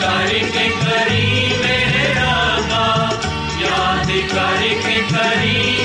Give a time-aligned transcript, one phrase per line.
[0.00, 1.24] करके करी
[1.62, 2.84] मेरे राबा
[3.62, 5.79] याद करके करी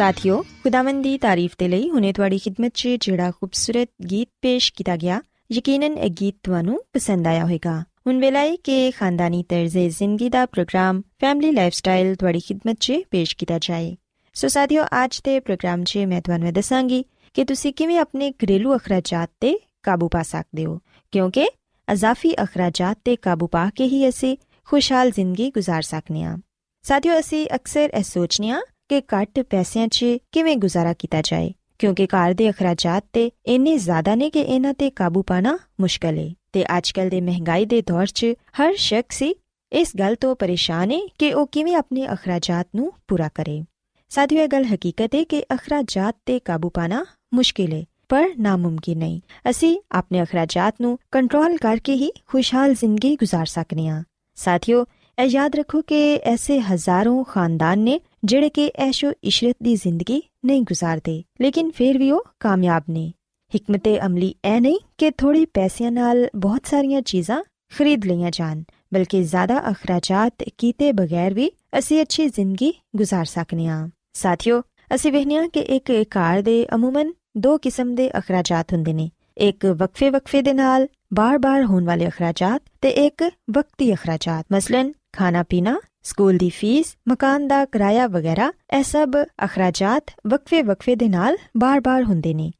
[0.00, 4.96] ਸਾਥਿਓ ਖੁਦਾਵੰਦ ਦੀ ਤਾਰੀਫ ਦੇ ਲਈ ਹੁਨੇ ਤੁਹਾਡੀ ਖidmat 'ਚ ਜਿਹੜਾ ਖੂਬਸੂਰਤ ਗੀਤ ਪੇਸ਼ ਕੀਤਾ
[4.96, 5.20] ਗਿਆ
[5.52, 10.44] ਯਕੀਨਨ ਇਹ ਗੀਤ ਤੁਹਾਨੂੰ ਪਸੰਦ ਆਇਆ ਹੋਵੇਗਾ ਹੁਣ ਵੇਲਾ ਹੈ ਕਿ ਖਾਨਦਾਨੀ ਤਰਜ਼ੇ ਜ਼ਿੰਦਗੀ ਦਾ
[10.46, 13.94] ਪ੍ਰੋਗਰਾਮ ਫੈਮਿਲੀ ਲਾਈਫਸਟਾਈਲ ਤੁਹਾਡੀ ਖidmat 'ਚ ਪੇਸ਼ ਕੀਤਾ ਜਾਏ
[14.36, 17.04] ਸੋ ਸਾਥਿਓ ਅੱਜ ਦੇ ਪ੍ਰੋਗਰਾਮ 'ਚ ਮੈਂ ਤੁਹਾਨੂੰ ਦੱਸਾਂਗੀ
[17.34, 20.78] ਕਿ ਤੁਸੀਂ ਕਿਵੇਂ ਆਪਣੇ ਘਰੇਲੂ ਅਖਰਾਜਾਤ ਤੇ ਕਾਬੂ ਪਾ ਸਕਦੇ ਹੋ
[21.12, 21.46] ਕਿਉਂਕਿ
[21.88, 24.36] ਅਜ਼ਾਫੀ ਅਖਰਾਜਾਤ ਤੇ ਕਾਬੂ ਪਾ ਕੇ ਹੀ ਅਸੀਂ
[24.68, 26.36] ਖੁਸ਼ਹਾਲ ਜ਼ਿੰਦਗੀ گزار ਸਕਨੇ ਆ
[26.84, 28.60] ਸਾਥਿਓ ਅਸੀਂ ਅਕਸਰ ਇਹ ਸੋਚਨੇ ਆ
[28.90, 34.14] ਕਿ ਘੱਟ ਪੈਸਿਆਂ 'ਚ ਕਿਵੇਂ ਗੁਜ਼ਾਰਾ ਕੀਤਾ ਜਾਏ ਕਿਉਂਕਿ ਘਰ ਦੇ ਅਖਰਾਜਾਤ ਤੇ ਇੰਨੇ ਜ਼ਿਆਦਾ
[34.14, 38.34] ਨੇ ਕਿ ਇਹਨਾਂ ਤੇ ਕਾਬੂ ਪਾਣਾ ਮੁਸ਼ਕਲ ਹੈ ਤੇ ਅੱਜਕੱਲ ਦੇ ਮਹਿੰਗਾਈ ਦੇ ਦੌਰ 'ਚ
[38.60, 39.34] ਹਰ ਸ਼ਖਸ ਹੀ
[39.72, 43.62] ਇਸ ਗੱਲ ਤੋਂ ਪਰੇਸ਼ਾਨ ਹੈ ਕਿ ਉਹ ਕਿਵੇਂ ਆਪਣੇ ਅਖਰਾਜਾਤ ਨੂੰ ਪੂਰਾ ਕਰੇ
[44.10, 47.04] ਸਾਥੀਓ ਇਹ ਗੱਲ ਹਕੀਕਤ ਹੈ ਕਿ ਅਖਰਾਜਾਤ ਤੇ ਕਾਬੂ ਪਾਣਾ
[47.34, 49.20] ਮੁਸ਼ਕਿਲ ਹੈ ਪਰ ਨਾਮੁਮਕਿਨ ਨਹੀਂ
[49.50, 54.02] ਅਸੀਂ ਆਪਣੇ ਅਖਰਾਜਾਤ ਨੂੰ ਕੰਟਰੋਲ ਕਰਕੇ ਹੀ ਖੁਸ਼ਹਾਲ ਜ਼ਿੰਦਗੀ گزار ਸਕਨੇ ਆ
[54.36, 54.84] ਸਾਥੀਓ
[55.18, 60.62] ਇਹ ਯਾਦ ਰੱਖੋ ਕਿ ਐਸੇ ਹਜ਼ਾਰਾਂ ਖਾਨਦਾਨ ਨੇ ਜਿਹੜੇ ਕਿ ਐਸ਼ੋ ਇਸ਼ਰਤ ਦੀ ਜ਼ਿੰਦਗੀ ਨਹੀਂ
[60.62, 63.12] ਗੁਜ਼ਾਰਦੇ ਲੇਕਿਨ ਫਿਰ ਵੀ ਉਹ ਕਾਮਯਾਬ ਨੇ
[63.56, 67.42] ਹਕਮਤੇ ਅਮਲੀ ਐ ਨਹੀਂ ਕਿ ਥੋੜੀ ਪੈਸਿਆਂ ਨਾਲ ਬਹੁਤ ਸਾਰੀਆਂ ਚੀਜ਼ਾਂ
[67.78, 68.62] ਖਰੀਦ ਲਈਆਂ ਜਾਣ
[68.94, 74.62] ਬਲਕਿ ਜ਼ਿਆਦਾ ਅਖਰਾਜਾਤ ਕੀਤੇ ਬਗੈਰ ਵੀ ਅਸੀਂ ਅੱਛੀ ਜ਼ਿੰਦਗੀ گزار ਸਕਨੇ ਆ ਸਾਥੀਓ
[74.94, 80.10] ਅਸੀਂ ਵੇਖਿਆ ਕਿ ਇੱਕ ਕਾਰ ਦੇ ਅਮੂਮਨ ਦੋ ਕਿਸਮ ਦੇ ਅਖਰਾਜਾਤ ਹੁੰਦੇ ਨੇ ਇੱਕ ਵਕਫੇ
[80.10, 86.37] ਵਕਫੇ ਦੇ ਨਾਲ ਬਾਰ-ਬਾਰ ਹੋਣ ਵਾਲੇ ਅਖਰਾਜਾਤ ਤੇ ਇੱਕ ਵਕਤੀ ਅਖਰਾਜਾਤ ਮਸਲਨ ਖਾਣਾ ਪੀਣਾ ਸਕੂਲ
[86.37, 89.11] ਦੀ ਫੀਸ ਮਕਾਨ ਦਾ ਕਿਰਾਇਆ ਵਗੈਰਾ, ਇਹ ਸਭ
[89.45, 92.51] ਅਖਰਾਜਾਤ ਵਕਫੇ ਵਕਫੇ ਦੇ ਨਾਲ ਬਾਰ-ਬਾਰ ਹੁੰਦੇ ਨੇ।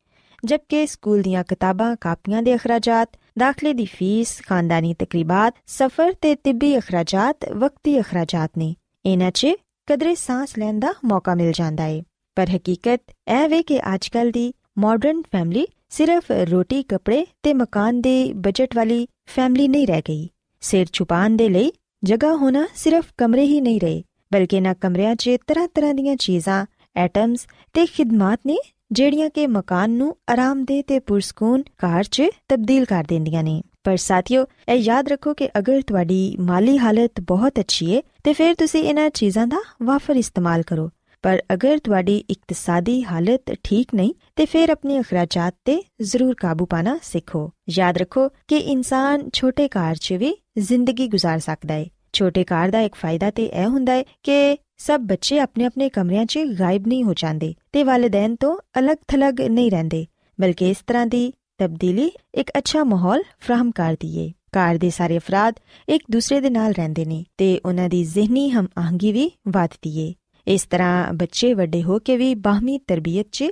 [0.46, 3.10] ਜਦਕਿ ਸਕੂਲ ਦੀਆਂ ਕਿਤਾਬਾਂ, ਕਾਪੀਆਂ ਦੇ ਅਖਰਾਜਾਤ,
[3.40, 9.48] ਦਾਖਲੇ ਦੀ ਫੀਸ ਖਾਨਦਾਨੀ ਤਕਰੀਬਾਤ, ਸਫ਼ਰ ਤੇ ਤਿੱਬੀ ਅਖਰਾਜਾਤ, ਵਕਤੀ ਅਖਰਾਜਾਤ ਨੇ। ਇਹਨਾਂ 'ਚ
[9.88, 12.04] ਕਦਰੇ ਸਾਹ ਲੈਣ ਦਾ ਮੌਕਾ ਮਿਲ ਜਾਂਦਾ ਏ।
[12.36, 18.34] ਪਰ ਹਕੀਕਤ ਇਹ ਵੇ ਕਿ ਅੱਜਕੱਲ ਦੀ ਮਾਡਰਨ ਫੈਮਿਲੀ ਸਿਰਫ ਰੋਟੀ, ਕੱਪੜੇ ਤੇ ਮਕਾਨ ਦੇ
[18.34, 20.30] ਬਜਟ ਵਾਲੀ ਫੈਮਿਲੀ ਨਹੀਂ ਰਹਿ ਗਈ।
[20.62, 21.72] ਸਿਰ ਛੁਪਾਉਣ ਦੇ ਲਈ
[22.04, 24.04] ਜਗ੍ਹਾ ਹੋਣਾ ਸਿਰਫ ਕਮਰੇ ਹੀ ਨਹੀਂ ਰਹੇ,
[24.34, 26.66] ਬਲਕਿ ਨਾ ਕਮਰਿਆਂ 'ਚ ਤਰ੍ਹਾਂ-ਤਰ੍ਹਾਂ ਦੀਆਂ ਚੀਜ਼ਾਂ
[26.96, 28.58] ਐਟਮਸ ਤੇ ਖਿਦਮਤ ਨੇ,
[28.92, 34.46] ਜਿਹੜੀਆਂ ਕਿ ਮਕਾਨ ਨੂੰ ਆਰਾਮਦੇਹ ਤੇ ਪੁਰਸਕੂਨ ਘਰ 'ਚ ਤਬਦੀਲ ਕਰ ਦਿੰਦੀਆਂ ਨੇ। ਪਰ ਸਾਥੀਓ,
[34.70, 39.10] ਇਹ ਯਾਦ ਰੱਖੋ ਕਿ ਅਗਰ ਤੁਹਾਡੀ ਮਾਲੀ ਹਾਲਤ ਬਹੁਤ ਅੱਛੀ ਹੈ ਤੇ ਫਿਰ ਤੁਸੀਂ ਇਹਨਾਂ
[39.10, 40.90] ਚੀਜ਼ਾਂ ਦਾ ਵਾਫਰ ਇਸਤੇਮਾਲ ਕਰੋ।
[41.24, 46.98] ਪਰ ਅਗਰ ਤੁਹਾਡੀ ਇਕਤਸਾਦੀ ਹਾਲਤ ਠੀਕ ਨਹੀਂ, ਤੇ ਫਿਰ ਆਪਣੇ ਅਖਰਾਜਾਤ ਤੇ ਜ਼ਰੂਰ ਕਾਬੂ ਪਾਣਾ
[47.04, 52.70] ਸਿੱਖੋ। ਯਾਦ ਰੱਖੋ ਕਿ ਇਨਸਾਨ ਛੋਟੇ ਕਾਰ 'ਚ ਵੀ ਜ਼ਿੰਦਗੀ ਗੁਜ਼ਾਰ ਸਕਦਾ ਹੈ ਛੋਟੇ ਕਾਰ
[52.70, 56.88] ਦਾ ਇੱਕ ਫਾਇਦਾ ਤੇ ਇਹ ਹੁੰਦਾ ਹੈ ਕਿ ਸਭ ਬੱਚੇ ਆਪਣੇ ਆਪਣੇ ਕਮਰਿਆਂ 'ਚ ਗਾਇਬ
[56.88, 60.06] ਨਹੀਂ ਹੋ ਜਾਂਦੇ ਤੇ ਵਾਲਿਦੈਨ ਤੋਂ ਅਲੱਗ-ਥਲੱਗ ਨਹੀਂ ਰਹਿੰਦੇ,
[60.40, 65.60] ਬਲਕਿ ਇਸ ਤਰ੍ਹਾਂ ਦੀ ਤਬਦੀਲੀ ਇੱਕ ਅੱਛਾ ਮਾਹੌਲ ਫਰਾਹਮ ਕਰਦੀ ਏ। ਕਾਰ ਦੇ ਸਾਰੇ ਅਫਰਾਦ
[65.90, 70.14] ਇੱਕ ਦੂਸਰੇ ਦੇ ਨਾਲ ਰਹਿੰਦੇ ਨੇ ਤੇ ਉਹਨਾਂ ਦੀ ਜ਼ਿਹਨੀ ਹਮ ਆਹੰਗੀ ਵੀ ਵਧਦੀ ਏ।
[70.48, 73.44] ਇਸ ਤਰ੍ਹਾਂ ਬੱਚੇ ਵੱਡੇ ਹੋ ਕੇ ਵੀ ਬਾਹਮੀ ਤਰਬੀਅਤ 'ਚ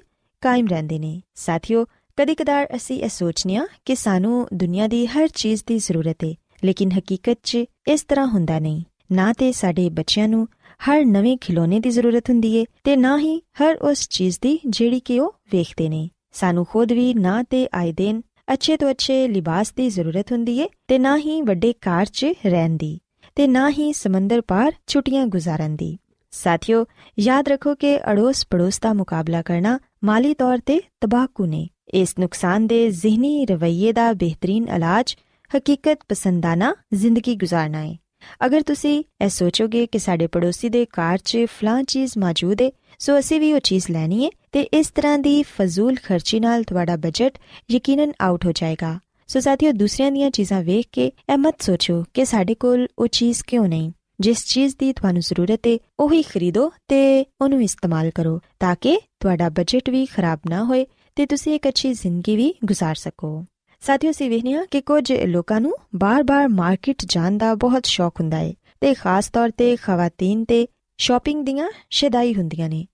[0.41, 1.85] ਕਾਇਮ ਰਹਿੰਦੇ ਨੇ। ਸਾਥੀਓ,
[2.17, 7.37] ਕਦੀ-ਕਦਾਰ ਅਸੀਂ ਇਹ ਸੋਚਨੀਆ ਕਿ ਸਾਨੂੰ ਦੁਨੀਆ ਦੀ ਹਰ ਚੀਜ਼ ਦੀ ਜ਼ਰੂਰਤ ਏ, ਲੇਕਿਨ ਹਕੀਕਤ
[7.43, 7.57] 'ਚ
[7.87, 8.81] ਇਸ ਤਰ੍ਹਾਂ ਹੁੰਦਾ ਨਹੀਂ।
[9.11, 10.47] ਨਾ ਤੇ ਸਾਡੇ ਬੱਚਿਆਂ ਨੂੰ
[10.89, 14.99] ਹਰ ਨਵੇਂ ਖਿਡੌਣੇ ਦੀ ਜ਼ਰੂਰਤ ਹੁੰਦੀ ਏ ਤੇ ਨਾ ਹੀ ਹਰ ਉਸ ਚੀਜ਼ ਦੀ ਜਿਹੜੀ
[14.99, 18.21] ਕਿ ਉਹ ਵੇਖਦੇ ਨੇ। ਸਾਨੂੰ ਖੁਦ ਵੀ ਨਾ ਤੇ ਆਏ ਦਿਨ
[18.53, 22.77] ਅੱਛੇ ਤੋਂ ਅੱਛੇ ਲਿਬਾਸ ਦੀ ਜ਼ਰੂਰਤ ਹੁੰਦੀ ਏ ਤੇ ਨਾ ਹੀ ਵੱਡੇ ਕਾਰ 'ਚ ਰਹਿਣ
[22.77, 22.99] ਦੀ
[23.35, 25.97] ਤੇ ਨਾ ਹੀ ਸਮੁੰਦਰ ਪਾਰ ਛੁੱਟੀਆਂ ਗੁਜ਼ਾਰਨ ਦੀ।
[26.33, 26.85] ਸਾਥਿਓ
[27.17, 32.89] ਯਾਦ ਰੱਖੋ ਕਿ ਅੜੋਸ ਪੜੋਸ ਦਾ ਮੁਕਾਬਲਾ ਕਰਨਾ ਮਾਲੀ ਤੌਰ ਤੇ ਤਬਾਕੂ ਨੇ ਇਸ ਨੁਕਸਾਨਦੇ
[32.91, 35.15] ਜ਼ਿਹਨੀ ਰਵਈਏ ਦਾ ਬਿਹਤਰੀਨ ਇਲਾਜ
[35.51, 37.97] ਹਕੀਕਤ ਪਸੰਦਾਨਾ ਜ਼ਿੰਦਗੀ گزارਨਾ ਹੈ
[38.41, 43.19] ਅਗਰ ਤੁਸੀਂ ਇਹ ਸੋਚੋਗੇ ਕਿ ਸਾਡੇ ਪੜੋਸੀ ਦੇ ਘਰ 'ਚ ਫਲਾਂ ਚੀਜ਼ ਮੌਜੂਦ ਹੈ ਸੋ
[43.19, 47.37] ਅਸੀਂ ਵੀ ਉਹ ਚੀਜ਼ ਲੈਣੀ ਹੈ ਤੇ ਇਸ ਤਰ੍ਹਾਂ ਦੀ ਫਜ਼ੂਲ ਖਰਚੀ ਨਾਲ ਤੁਹਾਡਾ ਬਜਟ
[47.69, 48.97] ਯਕੀਨਨ ਆਊਟ ਹੋ ਜਾਏਗਾ
[49.29, 53.43] ਸੋ ਸਾਥੀਓ ਦੂਸਰਿਆਂ ਦੀਆਂ ਚੀਜ਼ਾਂ ਵੇਖ ਕੇ ਇਹ ਮਤ ਸੋਚੋ ਕਿ ਸਾਡੇ ਕੋਲ ਉਹ ਚੀਜ਼
[53.43, 58.74] ਕਿਉਂ ਨਹੀਂ ਜਿਸ ਚੀਜ਼ ਦੀ ਤੁਹਾਨੂੰ ਜ਼ਰੂਰਤ ਹੈ ਉਹੀ ਖਰੀਦੋ ਤੇ ਉਹਨੂੰ ਇਸਤੇਮਾਲ ਕਰੋ ਤਾਂ
[58.80, 60.86] ਕਿ ਤੁਹਾਡਾ ਬਜਟ ਵੀ ਖਰਾਬ ਨਾ ਹੋਏ
[61.16, 63.44] ਤੇ ਤੁਸੀਂ ਇੱਕ ਅੱਛੀ ਜ਼ਿੰਦਗੀ ਵੀ گزار ਸਕੋ
[63.82, 68.52] ਸਾਥੀਓ ਸੀ ਵੇਖਿਆ ਕਿ ਕੁਝ ਲੋਕਾਂ ਨੂੰ ਬਾਰ-ਬਾਰ ਮਾਰਕੀਟ ਜਾਣ ਦਾ ਬਹੁਤ ਸ਼ੌਕ ਹੁੰਦਾ ਹੈ
[68.80, 70.66] ਤੇ ਖਾਸ ਤੌਰ ਤੇ ਖਵਾਤੀਨ ਤੇ
[70.98, 72.86] ਸ਼ਾਪਿੰਗ ਦੀਆਂ ਸ਼ਿਦਾਈ ਹੁੰਦੀਆਂ ਨੇ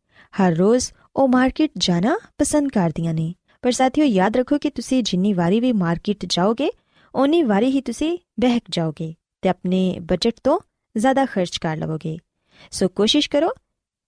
[0.43, 5.32] ਹਰ ਰੋਜ਼ ਉਹ ਮਾਰਕੀਟ ਜਾਣਾ ਪਸੰਦ ਕਰਦੀਆਂ ਨੇ ਪਰ ਸਾਥੀਓ ਯਾਦ ਰੱਖੋ ਕਿ ਤੁਸੀਂ ਜਿੰਨੀ
[5.32, 6.70] ਵਾਰੀ ਵੀ ਮਾਰਕੀਟ ਜਾਓਗੇ
[7.14, 10.61] ਓਨੀ ਵਾਰੀ ਹੀ ਤੁਸੀਂ ਬਹਿਕ ਜਾਓਗੇ ਤੇ ਆਪਣੇ ਬਜਟ ਤੋਂ
[10.97, 12.18] ਜ਼ਿਆਦਾ ਖਰਚ ਕਰ ਲਵੋਗੇ।
[12.71, 13.50] ਸੋ ਕੋਸ਼ਿਸ਼ ਕਰੋ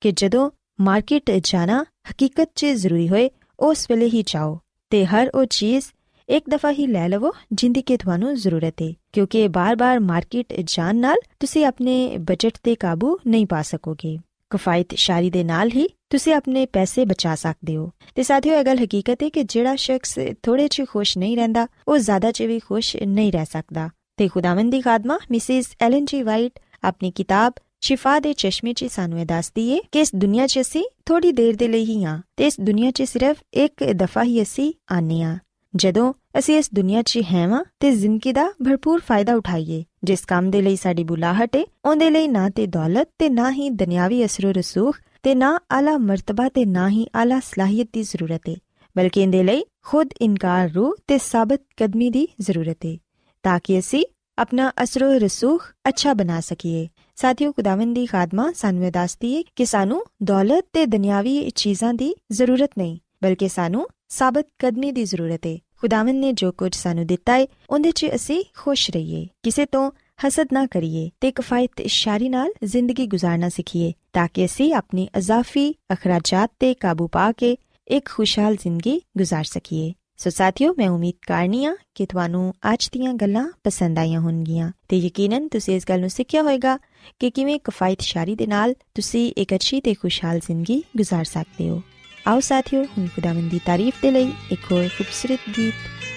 [0.02, 0.52] ਕਿ ਜਦੋਂ
[0.82, 3.30] ਮਾਰਕੀਟ ਜਾਣਾ ਹਕੀਕਤ 'ਚ ਜ਼ਰੂਰੀ ਹੋਏ,
[3.60, 5.86] ਉਸ ਵੇਲੇ ਹੀ ਜਾਓ ਤੇ ਹਰ ਉਹ ਚੀਜ਼
[6.30, 11.18] ਇੱਕ ਦਫਾ ਹੀ ਲੈ ਲਵੋ ਜਿੰਦੀ ਕਿ ਤੁਹਾਨੂੰ ਜ਼ਰੂਰਤ ਹੈ ਕਿਉਂਕਿ ਬਾਰ-ਬਾਰ ਮਾਰਕੀਟ ਜਾਣ ਨਾਲ
[11.40, 14.18] ਤੁਸੀਂ ਆਪਣੇ ਬਜਟ ਤੇ ਕਾਬੂ ਨਹੀਂ ਪਾ ਸਕੋਗੇ।
[14.50, 18.86] ਕਫਾਇਤ ਸ਼ਾਰੀ ਦੇ ਨਾਲ ਹੀ ਤੁਸੀਂ ਆਪਣੇ ਪੈਸੇ ਬਚਾ ਸਕਦੇ ਹੋ। ਤੇ ਸਾਥੀਓ, ਇਹ ਗੱਲ
[18.86, 22.98] ਹਕੀਕਤ ਹੈ ਕਿ ਜਿਹੜਾ ਸ਼ਖਸ ਥੋੜੇ ਚ ਖੁਸ਼ ਨਹੀਂ ਰਹਿੰਦਾ, ਉਹ ਜ਼ਿਆਦਾ ਚ ਵੀ ਖੁਸ਼
[22.98, 28.34] ਨਹੀਂ ਰਹਿ ਸਕਦਾ। ਤੇ ਖੁਦਾਵੰਦ ਦੀ ਖਾਦਮਾ, ਮਿਸਿਸ ਐਲਨ ਜੀ ਵਾਈਟ ਆਪਣੀ ਕਿਤਾਬ ਸ਼ਿਫਾ ਦੇ
[28.34, 31.86] ਚਸ਼ਮੇ 'ਚ ਸਾਨੂੰ ਇਹ ਦੱਸਦੀ ਏ ਕਿ ਇਸ ਦੁਨੀਆ 'ਚ ਅਸੀਂ ਥੋੜੀ ਦੇਰ ਦੇ ਲਈ
[31.86, 35.38] ਹੀ ਆ ਤੇ ਇਸ ਦੁਨੀਆ 'ਚ ਸਿਰਫ ਇੱਕ ਦਫਾ ਹੀ ਅਸੀਂ ਆਨੇ ਆ
[35.74, 40.62] ਜਦੋਂ ਅਸੀਂ ਇਸ ਦੁਨੀਆ 'ਚ ਹੈਵਾਂ ਤੇ ਜ਼ਿੰਦਗੀ ਦਾ ਭਰਪੂਰ ਫਾਇਦਾ ਉਠਾਈਏ, ਜਿਸ ਕੰਮ ਦੇ
[40.62, 45.00] ਲਈ ਸਾਡੀ ਬੁਲਾਹਟ ਏ, ਉਹਦੇ ਲਈ ਨਾ ਤੇ ਦੌਲਤ ਤੇ ਨਾ ਹੀ ਦੁਨਿਆਵੀ ਅਸਰੋ ਰਸੂਖ
[45.24, 48.56] ਤੇ ਨਾ ਆਲਾ ਮਰਤਬਾ ਤੇ ਨਾ ਹੀ ਆਲਾ ਸਲਾਹੀਅਤ ਦੀ ਜ਼ਰੂਰਤ ਏ,
[48.96, 52.98] ਬਲਕਿ ਇਹਦੇ ਲਈ ਖੁਦ ਇਨਕਾਰ ਰੂਹ ਤੇ ਸਾਬਤ ਕਦਮੀ ਦੀ ਜ਼ਰੂਰਤ ਏ,
[53.44, 54.04] ਤਾਂ ਕਿ ਅਸੀਂ
[54.38, 60.04] ਆਪਣਾ ਅਸਰੋ ਰਸੂਖ ਅੱਛਾ ਬਣਾ ਸਕੀਏ ਸਾਥੀਓ ਖੁਦਾਵੰਦ ਦੀ ਖਾਦਮਾ ਸਾਨੂੰ ਦੱਸਦੀ ਹੈ ਕਿ ਸਾਨੂੰ
[60.24, 66.16] ਦੌਲਤ ਤੇ ਦੁਨਿਆਵੀ ਚੀਜ਼ਾਂ ਦੀ ਜ਼ਰੂਰਤ ਨਹੀਂ ਬਲਕਿ ਸਾਨੂੰ ਸਾਬਤ ਕਦਮੀ ਦੀ ਜ਼ਰੂਰਤ ਹੈ ਖੁਦਾਵੰਦ
[66.16, 69.90] ਨੇ ਜੋ ਕੁਝ ਸਾਨੂੰ ਦਿੱਤਾ ਹੈ ਉਹਦੇ 'ਚ ਅਸੀਂ ਖੁਸ਼ ਰਹੀਏ ਕਿਸੇ ਤੋਂ
[70.26, 75.74] ਹਸਦ ਨਾ ਕਰੀਏ ਤੇ ਕਿਫਾਇਤ ਇਸ਼ਾਰੀ ਨਾਲ ਜ਼ਿੰਦਗੀ گزارਣਾ ਸਿੱਖੀਏ ਤਾਂ ਕਿ ਅਸੀਂ ਆਪਣੀ ਅਜ਼ਾਫੀ
[75.94, 77.56] ਅਖਰਾਜਾਤ ਤੇ ਕਾਬੂ ਪਾ ਕੇ
[77.88, 83.47] ਇੱਕ ਖੁਸ਼ਹਾਲ ਜ਼ਿੰਦਗੀ گزار ਸਕੀਏ ਸੋ ਸਾਥੀਓ ਮੈਂ ਉਮੀਦ ਕਰਨੀਆ ਕਿ ਤੁਹਾਨੂੰ ਅੱਜ ਦੀਆਂ ਗੱਲਾਂ
[83.65, 86.79] ਪਸੰਦ ਆਈਆਂ ਹੋਣਗੀਆਂ ਤੇ ਯਕੀਨਨ ਤੁਸੀਂ ਇਸ ਗੱਲ ਨੂੰ ਸਿੱਖਿਆ ਹੋਵੇਗਾ
[87.21, 91.83] ਕਿ ਕਿਵੇਂ ਕਫਾਇਤ ਇਸ਼ਾਰੀ ਦੇ ਨਾਲ ਤੁਸੀਂ ਇੱਕ ਅੱਛੀ ਤੇ ਖੁਸ਼ਹਾਲ ਜ਼ਿੰਦਗੀ گزار ਸਕਦੇ ਹੋ
[92.27, 95.75] ਆਓ ਸਾਥਿਓ ਹੁਣ ਖੁਦਾਵੰਦ ਦੀ ਤਾਰੀਫ ਦੇ ਲਈ ਇੱਕ ਹੋਰ ਖੂਬਸੂਰਤ ਗੀਤ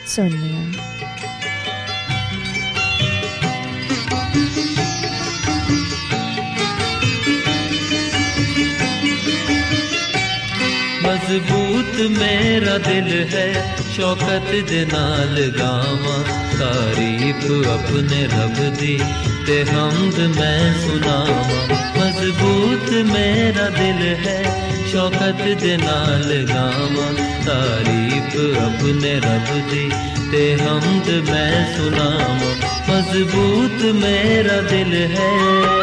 [0.07, 1.28] ਸੁਣੀਏ
[11.30, 16.18] ਮਜ਼ਬੂਤ ਮੇਰਾ ਦਿਲ ਹੈ ਸ਼ੌਕਤ ਦੇ ਨਾਲ ਗਾਵਾਂ
[16.52, 18.98] ਤਾਰੀਫ ਆਪਣੇ ਰੱਬ ਦੀ
[19.46, 24.42] ਤੇ ਹਮਦ ਮੈਂ ਸੁਣਾਵਾਂ ਮਜ਼ਬੂਤ ਮੇਰਾ ਦਿਲ ਹੈ
[24.90, 27.12] ਸ਼ੌਕਤ ਦੇ ਨਾਲ ਗਾਵਾਂ
[27.46, 29.88] ਤਾਰੀਫ ਆਪਣੇ ਰੱਬ ਦੀ
[30.32, 32.54] ਤੇ ਹਮਦ ਮੈਂ ਸੁਣਾਵਾਂ
[32.90, 35.78] ਮਜ਼ਬੂਤ ਮੇਰਾ ਦਿਲ ਹੈ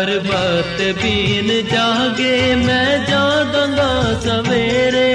[0.00, 5.14] ਬਰਬਤ ਬੀਨ ਜਾਗੇ, ਮੈਂ ਜਾਗਾਂਗਾ ਸਵੇਰੇ।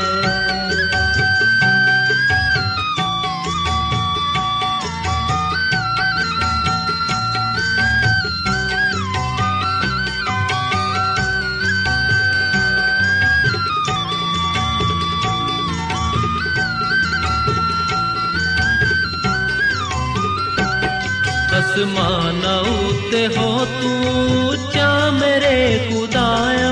[23.66, 26.72] ਉੱਤੇ ਹੋ ਤੂੰ ਉੱਚਾ ਮੇਰੇ ਖੁਦਾਇਆ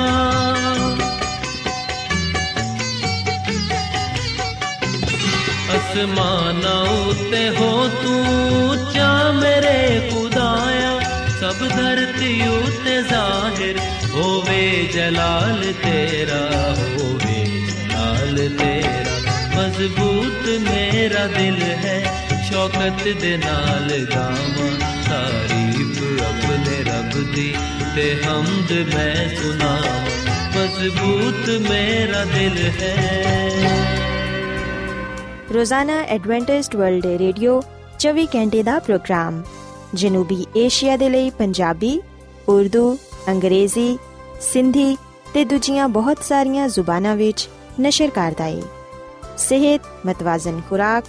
[5.76, 11.00] ਅਸਮਾਨਾਂ ਉੱਤੇ ਹੋ ਤੂੰ ਉੱਚਾ ਮੇਰੇ ਖੁਦਾਇਆ
[11.40, 13.80] ਸਭ ਧਰਤੀ ਉੱਤੇ ਜ਼ਾਹਿਰ
[14.14, 16.42] ਹੋਵੇ ਜਲਾਲ ਤੇਰਾ
[16.98, 19.18] ਹੋਵੇ ਜਲਾਲ ਤੇਰਾ
[19.58, 22.02] ਮਜ਼ਬੂਤ ਮੇਰਾ ਦਿਲ ਹੈ
[22.44, 23.38] ਸ਼ੌਕਤ ਦੇ
[27.96, 30.06] ਦੀ ਤੇ ਹਮਦ ਮੈਂ ਸੁਣਾਵਾਂ,
[30.58, 33.20] ਮਜ਼ਬੂਤ ਮੇਰਾ ਦਿਲ ਹੈ।
[35.54, 37.62] ਰੋਜ਼ਾਨਾ ਐਡਵੈਂਟਿਸਟ ਵਰਲਡ ਰੇਡੀਓ
[38.00, 39.44] 24 ਘੰਟੇ ਦਾ ਪ੍ਰੋਗਰਾਮ,
[39.94, 42.02] ਜਨੂਬੀ ਏਸ਼ੀਆ ਦੇ ਲਈ ਪੰਜਾਬੀ,
[42.50, 42.98] ਉਰਦੂ,
[43.30, 43.98] ਅੰਗਰੇਜ਼ੀ,
[44.42, 44.98] ਸਿੰਧੀ
[45.34, 47.50] ਤੇ ਦੂਜੀਆਂ ਬਹੁਤ ਸਾਰੀਆਂ ਜ਼ੁਬਾਨਾਂ ਵਿੱਚ
[47.82, 48.62] ਨਸ਼ਰ ਕਰਦਾ ਹੈ
[49.38, 51.04] ਸਿਹਤ, ਮਤਵਾਜ਼ਨ ਖੁਰਾਕ,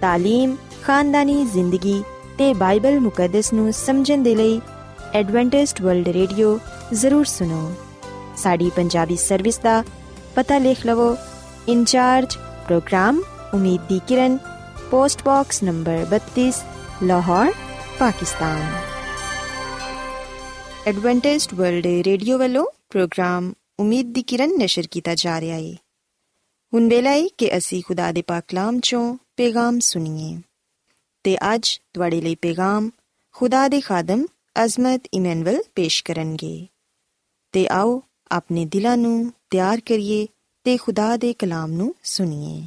[0.00, 2.02] ਤਾਲੀਮ, ਖਾਨਦਾਨੀ ਜ਼ਿੰਦਗੀ
[2.38, 4.60] ਤੇ ਬਾਈਬਲ ਮੁਕੱਦਸ ਨੂੰ ਸਮਝਣ ਦੇ ਲਈ
[5.16, 6.58] ਐਡਵੈਂਟਿਸਟ ਵਰਲਡ ਰੇਡੀਓ
[6.94, 7.74] ਜ਼ਰੂਰ ਸੁਨੋ
[8.36, 9.82] ਸਾਡੀ ਪੰਜਾਬੀ ਸਰਵਿਸ ਦਾ
[10.34, 11.16] ਪਤਾ ਲਿਖ ਲਵੋ
[11.68, 13.20] ਇੰਚਾਰਜ ਪ੍ਰੋਗਰਾਮ
[13.54, 14.36] ਉਮੀਦ ਦੀ ਕਿਰਨ
[14.90, 16.50] post box number 32
[17.02, 17.52] Lahore
[17.98, 18.60] Pakistan
[20.86, 25.74] Adventist world radio ਵੱਲੋਂ ਪ੍ਰੋਗਰਾਮ ਉਮੀਦ ਦੀ ਕਿਰਨ ਨਿਸ਼ਰ ਕੀਤਾ ਜਾ ਰਿਹਾ ਹੈ
[26.72, 30.38] ਹੁਣ ਵੇਲਾ ਹੈ ਕਿ ਅਸੀਂ ਖੁਦਾ ਦੇ ਪਾਕ ਕਲਾਮ ਚੋਂ ਪੈਗਾਮ ਸੁਣੀਏ
[31.24, 32.90] ਤੇ ਅੱਜ ਤੁਹਾਡੇ ਲਈ ਪੈਗਾਮ
[33.34, 34.26] ਖੁਦਾ ਦੇ ਖਾਦਮ
[34.64, 36.66] ਅਜ਼ਮਤ ਇਮਨੁਅਲ ਪੇਸ਼ ਕਰਨਗੇ
[37.54, 40.26] ਤੇ ਆਓ ਆਪਣੇ ਦਿਲਾਂ ਨੂੰ ਤਿਆਰ ਕਰੀਏ
[40.66, 42.62] ਤੇ ਖੁਦਾ ਦੇ ਕਲਾਮ ਨੂੰ ਸੁਣੀਏ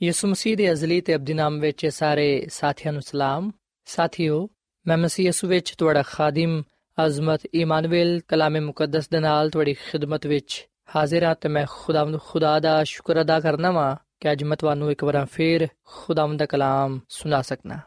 [0.00, 3.50] ਯਿਸੂ ਮਸੀਹ ਦੇ ਅਜ਼ਲੀ ਤੇ ਅਬਦੀ ਨਾਮ ਵਿੱਚ ਸਾਰੇ ਸਾਥੀਆਂ ਨੂੰ ਸਲਾਮ
[3.86, 4.48] ਸਾਥੀਓ
[4.86, 6.62] ਮੈਂ ਮਸੀਹ ਯਿਸੂ ਵਿੱਚ ਤੁਹਾਡਾ ਖਾਦਮ
[6.98, 12.58] ਅਜ਼ਮਤ ਇਮਾਨੁਅਲ ਕਲਾਮੇ ਮੁਕੱਦਸ ਦੇ ਨਾਲ ਤੁਹਾਡੀ ਖਿਦਮਤ ਵਿੱਚ ਹਾਜ਼ਰ ਹਾਂ ਤੇ ਮੈਂ ਖੁਦਾਵੰਦ ਖੁਦਾ
[12.60, 17.00] ਦਾ ਸ਼ੁਕਰ ਅਦਾ ਕਰਨਾ ਵਾਂ ਕਿ ਅੱਜ ਮੈਂ ਤੁਹਾਨੂੰ ਇੱਕ ਵਾਰ ਫੇਰ ਖੁਦਾਵੰਦ ਦਾ ਕਲਾਮ
[17.08, 17.80] ਸੁਣਾ ਸਕਣਾ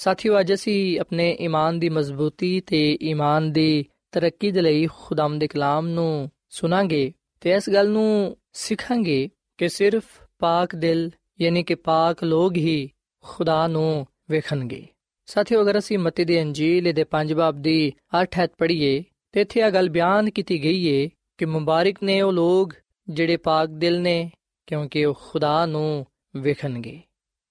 [0.00, 5.48] ਸਾਥੀਓ, ਅੱਜ ਅਸੀਂ ਆਪਣੇ ਈਮਾਨ ਦੀ ਮਜ਼ਬੂਤੀ ਤੇ ਈਮਾਨ ਦੀ ਤਰੱਕੀ ਦੇ ਲਈ ਖੁਦਾਮ ਦੇ
[5.48, 9.28] ਕਲਾਮ ਨੂੰ ਸੁਣਾਂਗੇ ਤੇ ਇਸ ਗੱਲ ਨੂੰ ਸਿੱਖਾਂਗੇ
[9.58, 10.04] ਕਿ ਸਿਰਫ
[10.38, 12.90] ਪਾਕ ਦਿਲ, ਯਾਨੀ ਕਿ ਪਾਕ ਲੋਗ ਹੀ
[13.22, 14.86] ਖੁਦਾ ਨੂੰ ਵੇਖਣਗੇ।
[15.26, 17.92] ਸਾਥੀਓ, ਅਗਰ ਅਸੀਂ ਮਤੀ ਦੀ ਅੰਜੀਲ ਦੇ 5 ਬਾਬ ਦੀ
[18.22, 22.32] 8 ਹੱਥ ਪੜ੍ਹੀਏ, ਤੇ ਇੱਥੇ ਇਹ ਗੱਲ ਬਿਆਨ ਕੀਤੀ ਗਈ ਏ ਕਿ ਮੁਬਾਰਕ ਨੇ ਉਹ
[22.32, 22.70] ਲੋਗ
[23.08, 24.30] ਜਿਹੜੇ ਪਾਕ ਦਿਲ ਨੇ,
[24.66, 27.00] ਕਿਉਂਕਿ ਉਹ ਖੁਦਾ ਨੂੰ ਵੇਖਣਗੇ।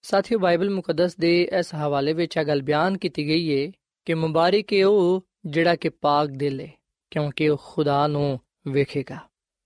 [0.01, 3.71] ਸਾਥੀਓ, ਬਾਈਬਲ ਮੁਕੱਦਸ ਦੇ ਇਸ ਹਵਾਲੇ ਵਿੱਚ ਇਹ ਗੱਲ ਬਿਆਨ ਕੀਤੀ ਗਈ ਏ
[4.05, 6.71] ਕਿ ਮੁਬਾਰਕ ਹੈ ਉਹ ਜਿਹੜਾ ਕਿ ਪਾਕ ਦਿਲ ਹੈ
[7.11, 9.17] ਕਿਉਂਕਿ ਉਹ ਖੁਦਾ ਨੂੰ ਵੇਖੇਗਾ।